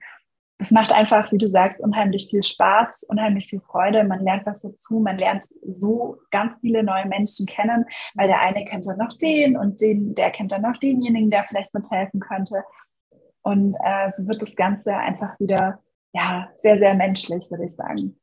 [0.58, 4.06] es macht einfach, wie du sagst, unheimlich viel Spaß, unheimlich viel Freude.
[4.06, 8.64] Man lernt was dazu, man lernt so ganz viele neue Menschen kennen, weil der eine
[8.64, 12.64] kennt dann noch den und den, der kennt dann noch denjenigen, der vielleicht mithelfen könnte.
[13.42, 15.80] Und äh, so wird das Ganze einfach wieder
[16.14, 18.18] ja sehr, sehr menschlich, würde ich sagen.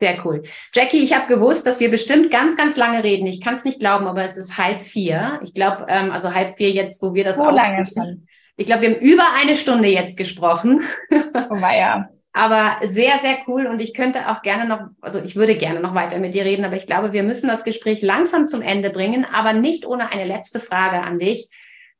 [0.00, 0.42] Sehr cool.
[0.74, 3.26] Jackie, ich habe gewusst, dass wir bestimmt ganz, ganz lange reden.
[3.26, 5.40] Ich kann es nicht glauben, aber es ist halb vier.
[5.42, 8.26] Ich glaube, ähm, also halb vier jetzt, wo wir das so lange schon.
[8.56, 10.82] Ich glaube, wir haben über eine Stunde jetzt gesprochen.
[11.50, 12.08] Oh, ja.
[12.32, 13.66] aber sehr, sehr cool.
[13.66, 16.64] Und ich könnte auch gerne noch, also ich würde gerne noch weiter mit dir reden,
[16.64, 20.24] aber ich glaube, wir müssen das Gespräch langsam zum Ende bringen, aber nicht ohne eine
[20.24, 21.48] letzte Frage an dich.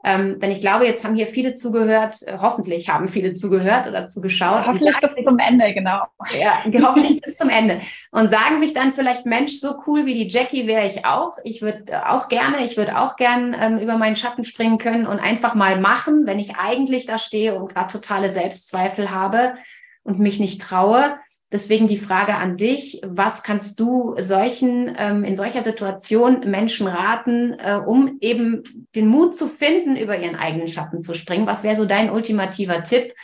[0.06, 4.06] Ähm, denn ich glaube, jetzt haben hier viele zugehört, äh, hoffentlich haben viele zugehört oder
[4.06, 4.66] zugeschaut.
[4.66, 6.02] Hoffentlich bis zum Ende, genau.
[6.38, 7.80] Ja, hoffentlich bis zum Ende.
[8.10, 11.38] Und sagen sich dann vielleicht, Mensch, so cool wie die Jackie wäre ich auch.
[11.42, 15.20] Ich würde auch gerne, ich würde auch gern ähm, über meinen Schatten springen können und
[15.20, 19.54] einfach mal machen, wenn ich eigentlich da stehe und gerade totale Selbstzweifel habe
[20.02, 21.16] und mich nicht traue.
[21.52, 27.52] Deswegen die Frage an dich, was kannst du solchen ähm, in solcher Situation Menschen raten,
[27.58, 28.62] äh, um eben
[28.94, 31.46] den Mut zu finden, über ihren eigenen Schatten zu springen?
[31.46, 33.14] Was wäre so dein ultimativer Tipp,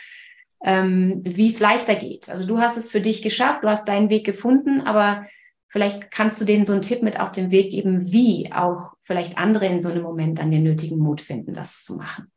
[0.63, 2.29] ähm, wie es leichter geht?
[2.29, 5.25] Also du hast es für dich geschafft, du hast deinen Weg gefunden, aber
[5.67, 9.37] vielleicht kannst du denen so einen Tipp mit auf den Weg geben, wie auch vielleicht
[9.37, 12.31] andere in so einem Moment dann den nötigen Mut finden, das zu machen.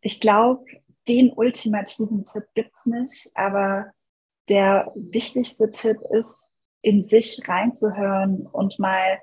[0.00, 0.64] Ich glaube,
[1.06, 3.92] den ultimativen Tipp gibt's nicht, aber
[4.48, 6.34] der wichtigste Tipp ist,
[6.82, 9.18] in sich reinzuhören und mal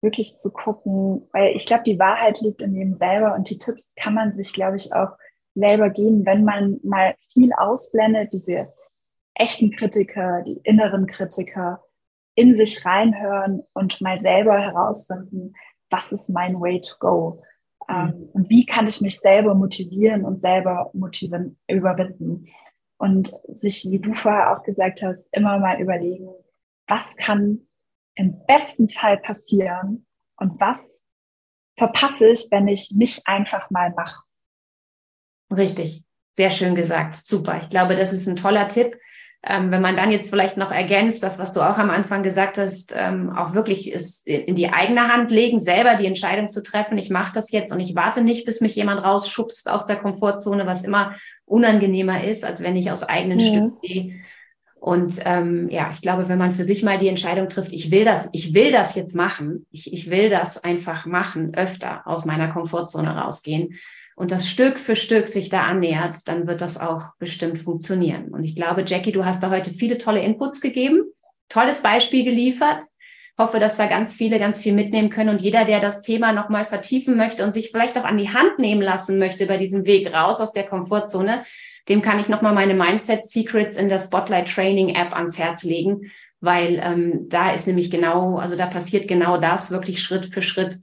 [0.00, 3.90] wirklich zu gucken, weil ich glaube, die Wahrheit liegt in jedem selber und die Tipps
[3.96, 5.16] kann man sich, glaube ich, auch
[5.54, 8.72] selber geben, wenn man mal viel ausblendet, diese
[9.34, 11.82] echten Kritiker, die inneren Kritiker,
[12.34, 15.54] in sich reinhören und mal selber herausfinden,
[15.90, 17.42] was ist mein Way to go?
[17.88, 17.94] Mhm.
[17.94, 22.46] Ähm, und wie kann ich mich selber motivieren und selber motivieren, überwinden?
[22.98, 26.28] Und sich, wie du vorher auch gesagt hast, immer mal überlegen,
[26.86, 27.66] was kann
[28.14, 30.84] im besten Fall passieren und was
[31.76, 34.24] verpasse ich, wenn ich nicht einfach mal mache.
[35.50, 36.04] Richtig,
[36.36, 37.60] sehr schön gesagt, super.
[37.60, 38.98] Ich glaube, das ist ein toller Tipp.
[39.44, 42.58] Ähm, wenn man dann jetzt vielleicht noch ergänzt, das, was du auch am Anfang gesagt
[42.58, 46.98] hast, ähm, auch wirklich ist in die eigene Hand legen, selber die Entscheidung zu treffen,
[46.98, 50.66] ich mache das jetzt und ich warte nicht, bis mich jemand rausschubst aus der Komfortzone,
[50.66, 53.46] was immer unangenehmer ist, als wenn ich aus eigenen ja.
[53.46, 54.14] Stücken gehe.
[54.80, 58.04] Und ähm, ja, ich glaube, wenn man für sich mal die Entscheidung trifft, ich will
[58.04, 62.48] das, ich will das jetzt machen, ich, ich will das einfach machen, öfter aus meiner
[62.48, 63.74] Komfortzone rausgehen
[64.18, 68.28] und das Stück für Stück sich da annähert, dann wird das auch bestimmt funktionieren.
[68.28, 71.04] Und ich glaube, Jackie, du hast da heute viele tolle Inputs gegeben,
[71.48, 72.82] tolles Beispiel geliefert
[73.38, 76.64] hoffe, dass wir ganz viele ganz viel mitnehmen können und jeder, der das Thema nochmal
[76.64, 80.12] vertiefen möchte und sich vielleicht auch an die Hand nehmen lassen möchte bei diesem Weg
[80.12, 81.44] raus aus der Komfortzone,
[81.88, 86.10] dem kann ich nochmal meine Mindset Secrets in der Spotlight Training App ans Herz legen,
[86.40, 90.80] weil ähm, da ist nämlich genau, also da passiert genau das, wirklich Schritt für Schritt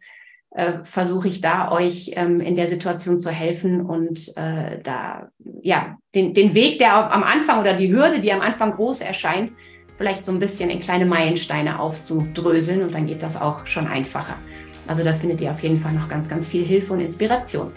[0.56, 5.28] äh, versuche ich da euch ähm, in der Situation zu helfen und äh, da
[5.62, 9.52] ja den, den Weg, der am Anfang oder die Hürde, die am Anfang groß erscheint,
[9.98, 14.38] vielleicht so ein bisschen in kleine Meilensteine aufzudröseln und dann geht das auch schon einfacher.
[14.88, 17.74] Also da findet ihr auf jeden Fall noch ganz, ganz viel Hilfe und Inspiration.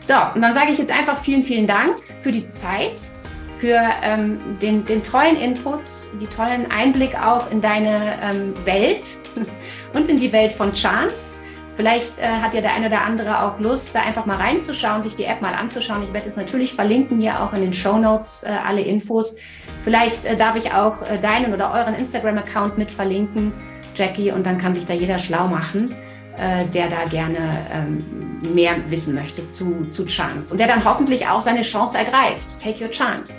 [0.00, 3.00] So, und dann sage ich jetzt einfach vielen, vielen Dank für die Zeit,
[3.58, 5.80] für ähm, den, den tollen Input,
[6.20, 9.18] die tollen Einblick auch in deine ähm, Welt
[9.94, 11.33] und in die Welt von Chance.
[11.76, 15.16] Vielleicht äh, hat ja der eine oder andere auch Lust, da einfach mal reinzuschauen, sich
[15.16, 16.04] die App mal anzuschauen.
[16.04, 19.36] Ich werde es natürlich verlinken hier auch in den Show Notes, äh, alle Infos.
[19.82, 23.52] Vielleicht äh, darf ich auch äh, deinen oder euren Instagram-Account mit verlinken,
[23.96, 25.94] Jackie, und dann kann sich da jeder schlau machen,
[26.36, 27.38] äh, der da gerne
[27.72, 32.60] ähm, mehr wissen möchte zu, zu Chance und der dann hoffentlich auch seine Chance ergreift.
[32.62, 33.32] Take your chance.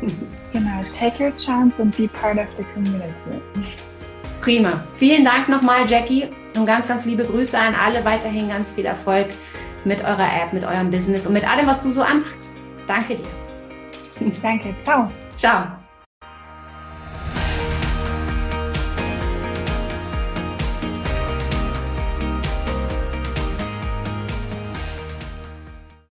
[0.52, 3.42] Genau, take your chance and be part of the community.
[4.40, 4.84] Prima.
[4.92, 6.28] Vielen Dank nochmal, Jackie.
[6.56, 8.04] Und ganz, ganz liebe Grüße an alle.
[8.04, 9.28] Weiterhin ganz viel Erfolg
[9.84, 12.56] mit eurer App, mit eurem Business und mit allem, was du so anpackst.
[12.86, 14.32] Danke dir.
[14.42, 14.76] Danke.
[14.76, 15.10] Ciao.
[15.36, 15.83] Ciao.